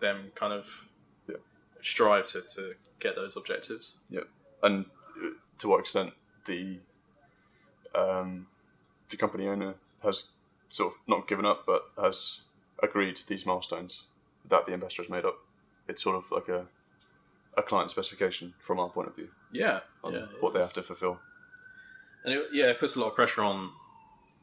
them 0.00 0.30
kind 0.34 0.52
of 0.52 0.66
Yeah. 1.28 1.36
strive 1.80 2.28
to, 2.28 2.42
to 2.54 2.74
get 3.00 3.16
those 3.16 3.36
objectives. 3.36 3.96
Yep. 4.10 4.28
And 4.62 4.84
uh, 5.22 5.30
to 5.58 5.68
what 5.68 5.80
extent 5.80 6.12
the 6.46 6.78
um, 7.94 8.46
the 9.10 9.16
company 9.16 9.48
owner 9.48 9.74
has 10.02 10.24
sort 10.68 10.92
of 10.92 10.98
not 11.08 11.26
given 11.28 11.46
up, 11.46 11.64
but 11.66 11.82
has 12.00 12.40
agreed 12.82 13.20
these 13.26 13.46
milestones 13.46 14.04
that 14.48 14.66
the 14.66 14.72
investor 14.74 15.02
has 15.02 15.10
made 15.10 15.24
up. 15.24 15.38
It's 15.88 16.02
sort 16.02 16.16
of 16.16 16.30
like 16.30 16.48
a 16.48 16.66
a 17.56 17.62
client 17.62 17.90
specification 17.90 18.52
from 18.58 18.78
our 18.78 18.88
point 18.90 19.08
of 19.08 19.16
view 19.16 19.28
Yeah, 19.50 19.80
yeah, 20.04 20.26
what 20.40 20.52
they 20.52 20.60
is. 20.60 20.66
have 20.66 20.74
to 20.74 20.82
fulfill. 20.82 21.18
and 22.24 22.34
it, 22.34 22.48
yeah, 22.52 22.66
it 22.66 22.78
puts 22.78 22.96
a 22.96 23.00
lot 23.00 23.08
of 23.08 23.14
pressure 23.14 23.42
on 23.42 23.70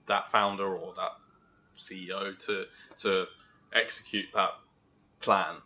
that 0.08 0.32
founder 0.32 0.76
or 0.76 0.94
that 0.96 1.12
CEO 1.78 2.38
to 2.48 2.66
to 2.98 3.28
execute 3.74 4.26
that 4.34 4.52
plan. 5.20 5.58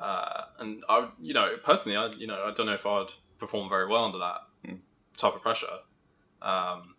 Uh, 0.00 0.44
and 0.60 0.82
I, 0.88 1.08
you 1.20 1.34
know, 1.34 1.56
personally, 1.62 1.96
I, 1.96 2.06
you 2.12 2.26
know, 2.26 2.42
I 2.44 2.54
don't 2.54 2.66
know 2.66 2.74
if 2.74 2.86
I'd 2.86 3.08
perform 3.38 3.68
very 3.68 3.86
well 3.86 4.04
under 4.04 4.18
that 4.18 4.40
Mm. 4.66 4.78
type 5.16 5.34
of 5.34 5.42
pressure. 5.42 5.66
Um, 6.40 6.94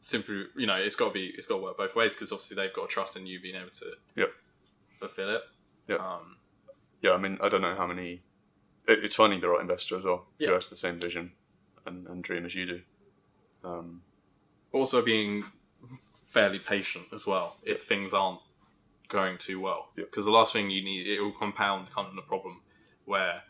simply, 0.00 0.44
you 0.56 0.66
know, 0.66 0.76
it's 0.76 0.96
got 0.96 1.08
to 1.08 1.14
be, 1.14 1.26
it's 1.36 1.46
got 1.46 1.56
to 1.58 1.62
work 1.62 1.76
both 1.76 1.94
ways 1.94 2.14
because 2.14 2.32
obviously 2.32 2.54
they've 2.56 2.72
got 2.72 2.88
to 2.88 2.92
trust 2.94 3.16
in 3.16 3.26
you 3.26 3.40
being 3.40 3.56
able 3.56 3.70
to 3.70 3.86
Yep. 4.16 4.30
fulfill 5.00 5.36
it. 5.36 5.42
Yep. 5.88 6.00
Um, 6.00 6.36
Yeah, 7.02 7.12
I 7.12 7.18
mean, 7.18 7.38
I 7.40 7.48
don't 7.48 7.62
know 7.62 7.74
how 7.76 7.86
many. 7.86 8.22
It, 8.86 9.04
it's 9.04 9.14
finding 9.14 9.40
the 9.40 9.48
right 9.48 9.60
investor 9.60 9.98
as 9.98 10.04
well 10.04 10.26
Yeah. 10.38 10.48
who 10.48 10.54
has 10.54 10.68
the 10.68 10.76
same 10.76 10.98
vision 10.98 11.32
and, 11.86 12.06
and 12.06 12.22
dream 12.24 12.44
as 12.46 12.54
you 12.54 12.66
do. 12.66 12.80
Um, 13.64 14.02
also 14.72 15.02
being 15.02 15.44
fairly 16.26 16.58
patient 16.58 17.06
as 17.14 17.26
well 17.26 17.56
if 17.64 17.84
things 17.84 18.12
aren't 18.12 18.40
going 19.08 19.38
too 19.38 19.60
well 19.60 19.88
Yeah. 19.96 20.04
because 20.04 20.24
the 20.26 20.30
last 20.30 20.52
thing 20.52 20.70
you 20.70 20.82
need 20.84 21.06
it 21.06 21.20
will 21.20 21.32
compound 21.32 21.88
kind 21.94 22.06
of 22.06 22.14
the 22.14 22.22
problem 22.22 22.60
where 23.06 23.42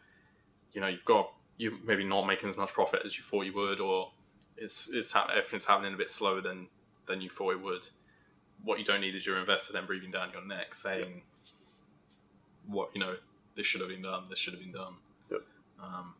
you 0.72 0.80
know 0.80 0.86
you've 0.86 1.04
got 1.04 1.32
you 1.56 1.76
maybe 1.84 2.04
not 2.04 2.26
making 2.26 2.48
as 2.48 2.56
much 2.56 2.72
profit 2.72 3.02
as 3.04 3.18
you 3.18 3.24
thought 3.24 3.42
you 3.42 3.52
would 3.54 3.80
or 3.80 4.12
it's 4.56 4.88
it's 4.92 5.12
hap- 5.12 5.30
everything's 5.30 5.64
happening 5.66 5.92
a 5.92 5.96
bit 5.96 6.10
slower 6.10 6.40
than 6.40 6.68
than 7.06 7.20
you 7.20 7.28
thought 7.28 7.50
it 7.50 7.60
would 7.60 7.86
what 8.62 8.78
you 8.78 8.84
don't 8.84 9.00
need 9.00 9.16
is 9.16 9.26
your 9.26 9.38
investor 9.38 9.72
then 9.72 9.84
breathing 9.86 10.12
down 10.12 10.30
your 10.32 10.44
neck 10.46 10.74
saying 10.74 11.22
what 12.66 12.90
you 12.94 13.00
know 13.00 13.16
this 13.58 13.66
should 13.66 13.80
have 13.80 13.90
been 13.90 14.02
done 14.02 14.24
this 14.30 14.38
should 14.38 14.54
have 14.54 14.62
been 14.62 14.72
done 14.72 14.94
Yep. 15.30 15.40
um, 15.82 16.14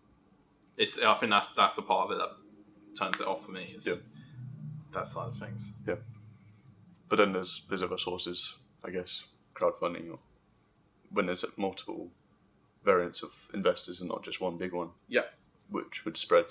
it's 0.77 0.99
I 0.99 1.15
think 1.15 1.31
that's 1.31 1.47
that's 1.57 1.75
the 1.75 1.83
part 1.83 2.11
of 2.11 2.17
it 2.17 2.19
that 2.19 2.33
turns 2.99 3.21
it 3.21 3.27
off 3.27 3.45
for 3.47 3.53
me 3.53 3.75
is 3.77 3.87
Yep. 3.87 3.99
that 4.93 5.07
side 5.07 5.29
of 5.29 5.37
things 5.39 5.73
Yeah. 5.87 5.95
but 7.09 7.17
then 7.17 7.33
there's 7.33 7.65
there's 7.69 7.83
other 7.83 7.97
sources, 7.99 8.57
I 8.85 8.91
guess, 8.91 9.23
crowdfunding 9.55 10.11
or 10.11 10.19
when 11.11 11.27
there's 11.27 11.45
multiple 11.57 12.11
variants 12.85 13.23
of 13.23 13.31
investors 13.55 14.01
and 14.01 14.09
not 14.09 14.23
just 14.25 14.41
one 14.41 14.57
big 14.59 14.73
one. 14.73 14.91
Yeah. 15.09 15.27
Which 15.71 16.05
would 16.05 16.17
spread 16.17 16.47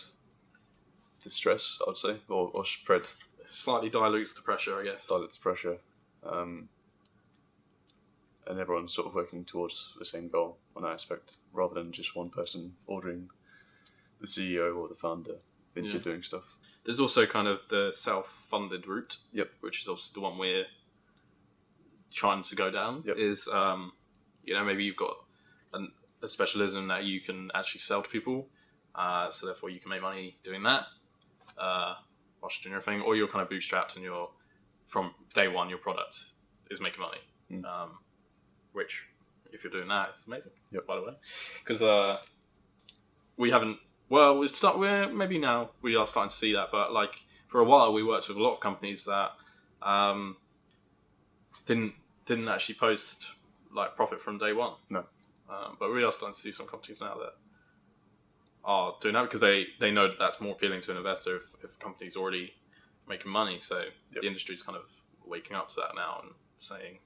the 1.23 1.30
stress, 1.30 1.78
I 1.82 1.89
would 1.89 1.97
say, 1.97 2.17
or, 2.28 2.50
or 2.54 2.65
spread 2.65 3.08
slightly 3.50 3.89
dilutes 3.89 4.34
the 4.34 4.41
pressure, 4.41 4.80
I 4.80 4.84
guess. 4.84 5.08
dilutes 5.08 5.38
pressure. 5.38 5.78
Um, 6.23 6.69
and 8.47 8.60
everyone's 8.60 8.93
sort 8.93 9.07
of 9.07 9.13
working 9.15 9.43
towards 9.45 9.93
the 9.99 10.05
same 10.05 10.27
goal 10.29 10.57
on 10.75 10.83
that 10.83 10.91
aspect, 10.93 11.36
rather 11.53 11.73
than 11.75 11.91
just 11.91 12.15
one 12.15 12.29
person 12.29 12.75
ordering 12.88 13.29
the 14.21 14.27
CEO 14.27 14.75
or 14.77 14.88
the 14.88 14.95
founder 14.95 15.38
into 15.75 15.97
Yeah. 15.97 16.03
doing 16.03 16.23
stuff. 16.23 16.43
There's 16.83 16.99
also 16.99 17.25
kind 17.25 17.47
of 17.47 17.60
the 17.69 17.91
self-funded 17.91 18.88
route, 18.88 19.17
Yep. 19.33 19.51
which 19.60 19.81
is 19.81 19.88
obviously 19.88 20.13
the 20.15 20.21
one 20.21 20.38
we're 20.38 20.65
trying 22.13 22.43
to 22.43 22.55
go 22.55 22.71
down. 22.71 23.03
Yep. 23.05 23.17
Is 23.17 23.47
um, 23.47 23.91
you 24.43 24.53
know 24.53 24.63
maybe 24.63 24.83
you've 24.86 24.95
got 24.95 25.15
an, 25.73 25.91
a 26.21 26.27
specialism 26.27 26.88
that 26.88 27.03
you 27.03 27.21
can 27.21 27.51
actually 27.53 27.81
sell 27.81 28.01
to 28.01 28.10
people, 28.10 28.47
uh, 28.95 29.29
so 29.29 29.45
therefore 29.45 29.69
you 29.69 29.79
can 29.79 29.89
make 29.89 30.01
money 30.01 30.38
doing 30.43 30.63
that, 30.63 30.86
uh, 31.57 31.95
whilst 32.41 32.63
doing 32.63 32.73
your 32.73 32.81
thing, 32.81 33.01
or 33.01 33.15
you're 33.15 33.27
kind 33.27 33.41
of 33.43 33.49
bootstrapped 33.49 33.95
and 33.95 34.03
you're 34.03 34.29
from 34.88 35.13
day 35.36 35.47
one 35.47 35.69
your 35.69 35.77
product 35.79 36.17
is 36.71 36.79
making 36.79 37.01
money, 37.01 37.19
Mm. 37.51 37.65
um, 37.65 37.97
which 38.78 39.04
if 39.52 39.63
you're 39.63 39.72
doing 39.72 39.88
that, 39.90 40.10
it's 40.13 40.28
amazing. 40.28 40.54
Yep. 40.72 40.88
By 40.88 40.96
the 40.96 41.02
way, 41.02 41.13
because 41.63 41.82
uh, 41.82 42.18
we 43.36 43.52
haven't. 43.52 43.78
Well, 44.10 44.38
we 44.40 44.48
start. 44.48 44.80
We're 44.80 45.12
maybe 45.12 45.38
now 45.38 45.72
we 45.82 45.96
are 45.96 46.08
starting 46.08 46.30
to 46.30 46.36
see 46.36 46.54
that, 46.54 46.70
but 46.72 46.94
like 46.94 47.12
for 47.48 47.60
a 47.60 47.66
while, 47.66 47.92
we 47.94 48.04
worked 48.04 48.30
with 48.30 48.38
a 48.38 48.42
lot 48.42 48.54
of 48.54 48.60
companies 48.62 49.06
that 49.06 49.32
um, 49.82 50.38
didn't 51.66 51.94
didn't 52.26 52.48
actually 52.48 52.76
post 52.76 53.26
like 53.74 53.96
profit 53.96 54.22
from 54.22 54.38
day 54.38 54.54
one. 54.54 54.74
No. 54.90 55.04
Um, 55.50 55.78
but 55.80 55.94
we 55.94 56.04
are 56.04 56.12
starting 56.12 56.34
to 56.34 56.40
see 56.40 56.52
some 56.52 56.68
companies 56.68 57.00
now 57.02 57.16
that 57.16 57.34
are 58.66 58.96
doing 59.02 59.13
that 59.13 59.24
because 59.24 59.40
they, 59.40 59.68
they 59.80 59.92
know 59.92 60.10
that 60.10 60.18
that's 60.20 60.42
more 60.42 60.52
appealing 60.52 60.82
to 60.82 60.92
an 60.92 60.98
investor 60.98 61.38
if, 61.38 61.44
if 61.63 61.74
a 61.76 61.78
company's 61.78 62.18
already 62.18 62.54
making 63.08 63.32
money. 63.32 63.60
So 63.60 63.78
Yep. 63.78 64.22
the 64.22 64.28
industry's 64.28 64.62
kind 64.62 64.78
of 64.78 64.84
waking 65.26 65.56
up 65.56 65.70
to 65.70 65.76
that 65.78 65.96
now 65.96 66.22
and 66.24 66.34
saying 66.58 67.00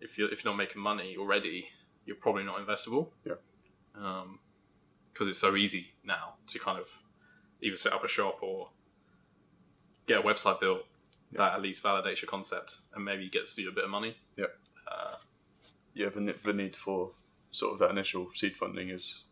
if 0.00 0.18
you're 0.18 0.30
if 0.32 0.44
you're 0.44 0.52
not 0.52 0.58
making 0.58 0.80
money 0.80 1.16
already, 1.18 1.68
you're 2.06 2.16
probably 2.16 2.44
not 2.44 2.58
investable. 2.64 3.08
Yeah. 3.24 3.34
Um, 3.94 4.38
because 5.12 5.28
it's 5.28 5.38
so 5.38 5.56
easy 5.56 5.88
now 6.04 6.34
to 6.46 6.60
kind 6.60 6.78
of 6.78 6.86
either 7.60 7.74
set 7.74 7.92
up 7.92 8.04
a 8.04 8.08
shop 8.08 8.38
or 8.40 8.68
get 10.06 10.18
a 10.18 10.22
website 10.22 10.60
built 10.60 10.84
that 11.32 11.54
at 11.54 11.62
least 11.62 11.82
validates 11.82 12.22
your 12.22 12.28
concept 12.28 12.78
and 12.94 13.04
maybe 13.04 13.28
gets 13.28 13.56
you 13.58 13.68
a 13.68 13.72
bit 13.72 13.84
of 13.84 13.90
money. 13.90 14.16
Yeah. 14.36 14.46
Uh, 14.90 15.16
yeah, 15.94 16.08
the, 16.08 16.34
the 16.44 16.52
need 16.52 16.76
for 16.76 17.10
sort 17.50 17.72
of 17.72 17.78
that 17.80 17.90
initial 17.90 18.28
seed 18.34 18.56
funding 18.56 18.90
is 18.90 19.24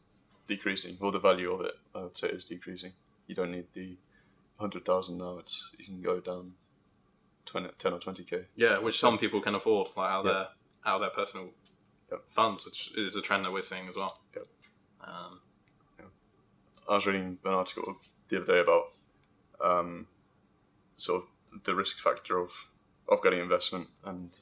decreasing, 0.47 0.97
or 1.01 1.13
the 1.13 1.19
value 1.19 1.53
of 1.53 1.61
it, 1.63 1.75
I 1.95 2.03
would 2.03 2.17
say, 2.17 2.29
is 2.29 2.45
decreasing. 2.45 2.93
You 3.27 3.35
don't 3.35 3.53
need 3.53 3.67
the 3.73 3.97
hundred 4.59 4.85
thousand 4.85 5.19
now. 5.19 5.39
It's 5.39 5.65
you 5.79 5.85
can 5.85 6.03
go 6.03 6.21
down 6.21 6.53
20, 7.47 7.69
10 7.79 7.93
or 7.93 7.99
twenty 8.01 8.25
k. 8.25 8.45
yeah, 8.57 8.79
which 8.79 8.99
some 8.99 9.19
people 9.19 9.41
can 9.41 9.55
afford, 9.55 9.89
like 9.97 10.11
out 10.11 10.21
of 10.21 10.27
Yeah. 10.27 10.33
their 10.33 10.49
out 10.85 10.95
of 10.97 11.01
their 11.01 11.11
personal 11.11 11.51
Yep. 12.11 12.25
funds, 12.31 12.65
which 12.65 12.93
is 12.97 13.17
a 13.17 13.23
trend 13.23 13.45
that 13.45 13.51
we're 13.53 13.63
seeing 13.63 13.89
as 13.89 13.97
well. 13.97 14.21
Yep. 14.35 14.47
Um, 15.01 15.41
I 16.89 16.95
was 16.95 17.05
reading 17.07 17.39
an 17.45 17.53
article 17.53 17.97
the 18.29 18.37
other 18.43 18.53
day 18.53 18.61
about 18.61 18.93
um, 19.61 20.07
sort 20.97 21.23
of 21.25 21.65
the 21.65 21.75
risk 21.75 21.99
factor 21.99 22.39
of 22.39 22.51
of 23.09 23.23
getting 23.23 23.41
investment, 23.41 23.89
and 24.05 24.37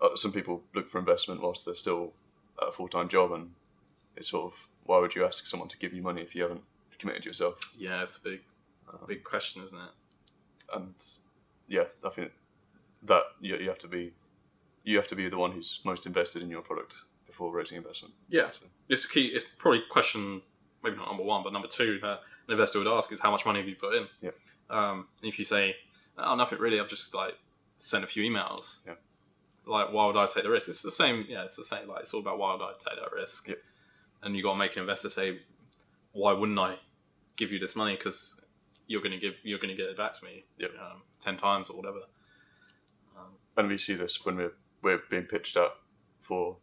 uh, 0.00 0.16
some 0.16 0.32
people 0.32 0.62
look 0.74 0.88
for 0.88 0.98
investment 0.98 1.40
whilst 1.42 1.64
they're 1.66 1.74
still 1.74 2.12
at 2.62 2.68
a 2.68 2.72
full 2.72 2.88
time 2.88 3.08
job, 3.08 3.32
and 3.32 3.54
it's 4.16 4.28
sort 4.28 4.52
of 4.52 4.58
why 4.84 4.98
would 4.98 5.14
you 5.14 5.24
ask 5.24 5.46
someone 5.46 5.68
to 5.68 5.78
give 5.78 5.92
you 5.94 6.02
money 6.02 6.20
if 6.22 6.34
you 6.34 6.42
haven't 6.42 6.62
committed 6.98 7.24
yourself? 7.24 7.58
yeah, 7.76 8.02
it's 8.02 8.16
a 8.16 8.20
big 8.22 8.40
Um, 8.88 9.00
big 9.06 9.22
question, 9.24 9.62
isn't 9.64 9.78
it? 9.78 9.90
and 10.74 10.94
yeah, 11.68 11.84
I 12.04 12.10
think 12.10 12.32
that 13.04 13.22
you, 13.40 13.56
you 13.56 13.68
have 13.68 13.78
to 13.78 13.88
be 13.88 14.12
you 14.82 14.96
have 14.96 15.06
to 15.08 15.16
be 15.16 15.28
the 15.28 15.38
one 15.38 15.52
who's 15.52 15.80
most 15.84 16.06
invested 16.06 16.42
in 16.42 16.50
your 16.50 16.60
product 16.60 16.94
before 17.26 17.52
raising 17.52 17.78
investment. 17.78 18.14
Yeah. 18.28 18.50
So, 18.50 18.66
It's 18.88 19.06
key. 19.06 19.26
It's 19.26 19.44
probably 19.58 19.82
question 19.90 20.42
maybe 20.82 20.96
not 20.96 21.08
number 21.08 21.22
one, 21.22 21.42
but 21.42 21.52
number 21.52 21.68
two 21.68 21.98
that 22.02 22.20
an 22.46 22.52
investor 22.52 22.78
would 22.78 22.86
ask 22.86 23.10
is 23.10 23.18
how 23.20 23.30
much 23.30 23.46
money 23.46 23.58
have 23.60 23.68
you 23.68 23.76
put 23.76 23.94
in? 23.94 24.06
Yeah. 24.20 24.30
Um, 24.68 25.08
if 25.22 25.38
you 25.38 25.44
say, 25.44 25.74
oh, 26.18 26.36
nothing 26.36 26.58
really, 26.58 26.78
I've 26.78 26.88
just 26.88 27.14
like 27.14 27.34
sent 27.78 28.04
a 28.04 28.06
few 28.06 28.22
emails. 28.22 28.80
Yeah. 28.86 28.94
Like, 29.66 29.92
why 29.92 30.06
would 30.06 30.16
I 30.16 30.26
take 30.26 30.44
the 30.44 30.50
risk? 30.50 30.68
It's 30.68 30.82
the 30.82 30.90
same. 30.90 31.24
Yeah, 31.26 31.44
it's 31.44 31.56
the 31.56 31.64
same. 31.64 31.88
Like, 31.88 32.00
it's 32.00 32.12
all 32.12 32.20
about 32.20 32.38
why 32.38 32.52
would 32.52 32.62
I 32.62 32.72
take 32.72 33.00
that 33.00 33.12
risk? 33.12 33.48
Yeah. 33.48 33.54
And 34.22 34.36
you 34.36 34.42
got 34.42 34.52
to 34.52 34.58
make 34.58 34.76
an 34.76 34.82
investor 34.82 35.08
say, 35.08 35.38
why 36.12 36.32
wouldn't 36.32 36.58
I 36.58 36.76
give 37.36 37.50
you 37.50 37.58
this 37.58 37.74
money? 37.74 37.96
Because 37.96 38.38
you're 38.86 39.02
going 39.02 39.12
to 39.12 39.18
give, 39.18 39.34
you're 39.42 39.58
going 39.58 39.74
to 39.74 39.76
get 39.76 39.90
it 39.90 39.96
back 39.96 40.18
to 40.18 40.24
me. 40.24 40.44
Yeah. 40.58 40.68
Um, 40.80 41.02
ten 41.20 41.36
times 41.36 41.70
or 41.70 41.76
whatever. 41.76 42.00
Um, 43.16 43.32
and 43.56 43.68
we 43.68 43.78
see 43.78 43.94
this 43.94 44.24
when 44.24 44.36
we're 44.36 44.54
we're 44.82 45.00
being 45.10 45.24
pitched 45.24 45.56
up 45.56 45.82
for 46.20 46.56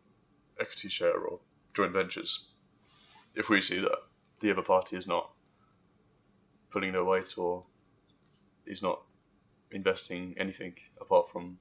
equity 0.59 0.89
share 0.89 1.17
or 1.17 1.39
joint 1.73 1.93
ventures. 1.93 2.47
If 3.35 3.49
we 3.49 3.61
see 3.61 3.79
that 3.79 3.97
the 4.41 4.51
other 4.51 4.61
party 4.61 4.95
is 4.97 5.07
not 5.07 5.31
pulling 6.71 6.91
their 6.91 7.03
weight 7.03 7.33
or 7.37 7.63
is 8.65 8.81
not 8.81 9.01
investing 9.71 10.35
anything 10.37 10.75
apart 10.99 11.31
from 11.31 11.57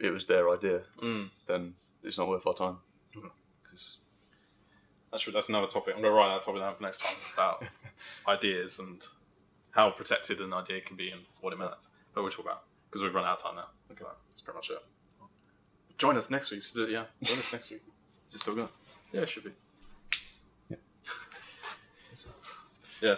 it 0.00 0.10
was 0.10 0.26
their 0.26 0.50
idea, 0.50 0.82
mm. 1.02 1.28
then 1.46 1.74
it's 2.02 2.18
not 2.18 2.28
worth 2.28 2.46
our 2.46 2.54
time. 2.54 2.78
That's 5.12 5.26
that's 5.26 5.48
another 5.50 5.66
topic. 5.66 5.94
I'm 5.94 6.00
going 6.00 6.12
to 6.12 6.16
write 6.16 6.34
that 6.34 6.42
topic 6.42 6.62
down 6.62 6.74
for 6.74 6.82
next 6.82 7.02
time. 7.02 7.14
It's 7.20 7.34
about 7.34 7.64
ideas 8.28 8.78
and 8.78 9.04
how 9.72 9.90
protected 9.90 10.40
an 10.40 10.54
idea 10.54 10.80
can 10.80 10.96
be 10.96 11.10
and 11.10 11.20
what 11.42 11.52
it 11.52 11.58
means. 11.58 11.88
But 12.14 12.22
we'll 12.22 12.32
talk 12.32 12.46
about 12.46 12.62
because 12.88 13.02
we've 13.02 13.14
run 13.14 13.24
out 13.24 13.38
of 13.38 13.42
time 13.42 13.56
now. 13.56 13.66
So 13.94 14.08
that's 14.28 14.40
pretty 14.40 14.56
much 14.56 14.70
it. 14.70 14.78
Join 15.98 16.16
us 16.16 16.30
next 16.30 16.50
week. 16.50 16.62
Yeah, 16.74 17.04
join 17.22 17.38
us 17.38 17.52
next 17.52 17.70
week. 17.70 17.82
is 18.28 18.34
it 18.34 18.38
still 18.40 18.54
going? 18.54 18.68
Yeah, 19.12 19.20
it 19.20 19.28
should 19.28 19.44
be. 19.44 19.50
Yeah. 20.70 20.76
yeah. 23.02 23.14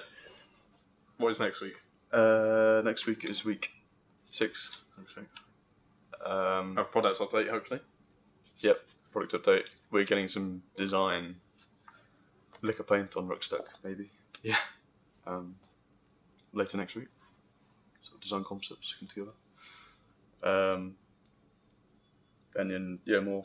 What 1.19 1.31
is 1.31 1.39
next 1.39 1.61
week? 1.61 1.75
Uh, 2.13 2.83
next 2.85 3.07
week 3.07 3.25
is 3.25 3.45
week 3.45 3.71
six. 4.31 4.83
Week. 4.99 5.27
Um, 6.25 6.77
Have 6.77 6.91
products 6.91 7.19
update 7.19 7.49
hopefully. 7.49 7.81
Yep, 8.59 8.81
product 9.13 9.35
update. 9.35 9.75
We're 9.91 10.05
getting 10.05 10.29
some 10.29 10.63
design 10.77 11.37
liquor 12.65 12.83
paint 12.83 13.17
on 13.17 13.29
Ruckstack, 13.29 13.65
maybe. 13.85 14.11
Yeah. 14.43 14.57
Um, 15.27 15.57
later 16.53 16.77
next 16.77 16.95
week. 16.95 17.09
So 18.03 18.13
design 18.21 18.45
concepts 18.45 18.95
come 18.99 19.09
together. 19.09 19.33
Um, 20.43 20.97
and 22.57 22.71
then 22.71 22.99
yeah, 23.05 23.21
more 23.21 23.45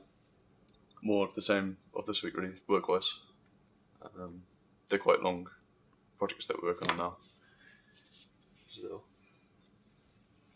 more 1.01 1.27
of 1.27 1.33
the 1.33 1.41
same 1.41 1.77
of 1.95 2.05
this 2.05 2.23
week 2.23 2.35
really, 2.35 2.53
work 2.67 2.87
wise. 2.87 3.09
Um, 4.03 4.43
they're 4.89 4.99
quite 4.99 5.21
long 5.21 5.47
projects 6.17 6.47
that 6.47 6.61
we're 6.61 6.69
working 6.69 6.91
on 6.91 6.97
now. 6.97 7.17
So, 8.69 9.03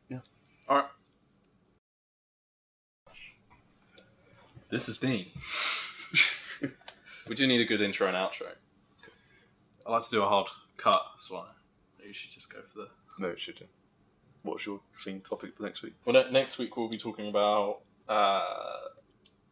yeah. 0.10 0.20
All 0.68 0.78
right. 0.78 0.86
This 4.70 4.88
has 4.88 4.98
been. 4.98 5.28
We 7.28 7.36
do 7.36 7.48
need 7.48 7.62
a 7.62 7.66
good 7.66 7.82
intro 7.82 8.08
and 8.08 8.16
outro. 8.16 8.48
I 9.86 9.92
like 9.92 10.06
to 10.06 10.12
do 10.12 10.22
a 10.22 10.28
hard 10.28 10.48
cut, 10.78 11.02
so 11.20 11.38
I 11.38 11.46
maybe 12.00 12.14
should 12.14 12.32
just 12.32 12.52
go 12.52 12.60
for 12.62 12.80
the. 12.80 12.88
no, 13.20 13.30
it 13.30 13.40
should. 13.40 13.62
What's 14.44 14.66
your 14.66 14.82
theme 15.04 15.22
topic 15.22 15.56
for 15.56 15.64
next 15.64 15.84
week? 15.84 15.94
Well, 16.06 16.14
ne- 16.22 16.32
next 16.32 16.58
week 16.58 16.76
we'll 16.76 16.90
be 16.90 16.98
talking 16.98 17.30
about 17.30 17.80
uh, 18.10 18.44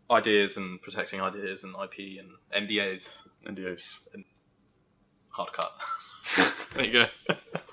ideas 0.10 0.58
and 0.58 0.82
protecting 0.82 1.22
ideas 1.22 1.64
and 1.64 1.74
IP 1.82 2.20
and 2.20 2.70
NDAs. 2.70 3.20
NDAs. 3.46 3.84
And 4.14 4.26
hard 5.30 5.54
cut. 5.54 5.72
there 6.76 6.86
you 6.86 6.92
go. 6.92 7.06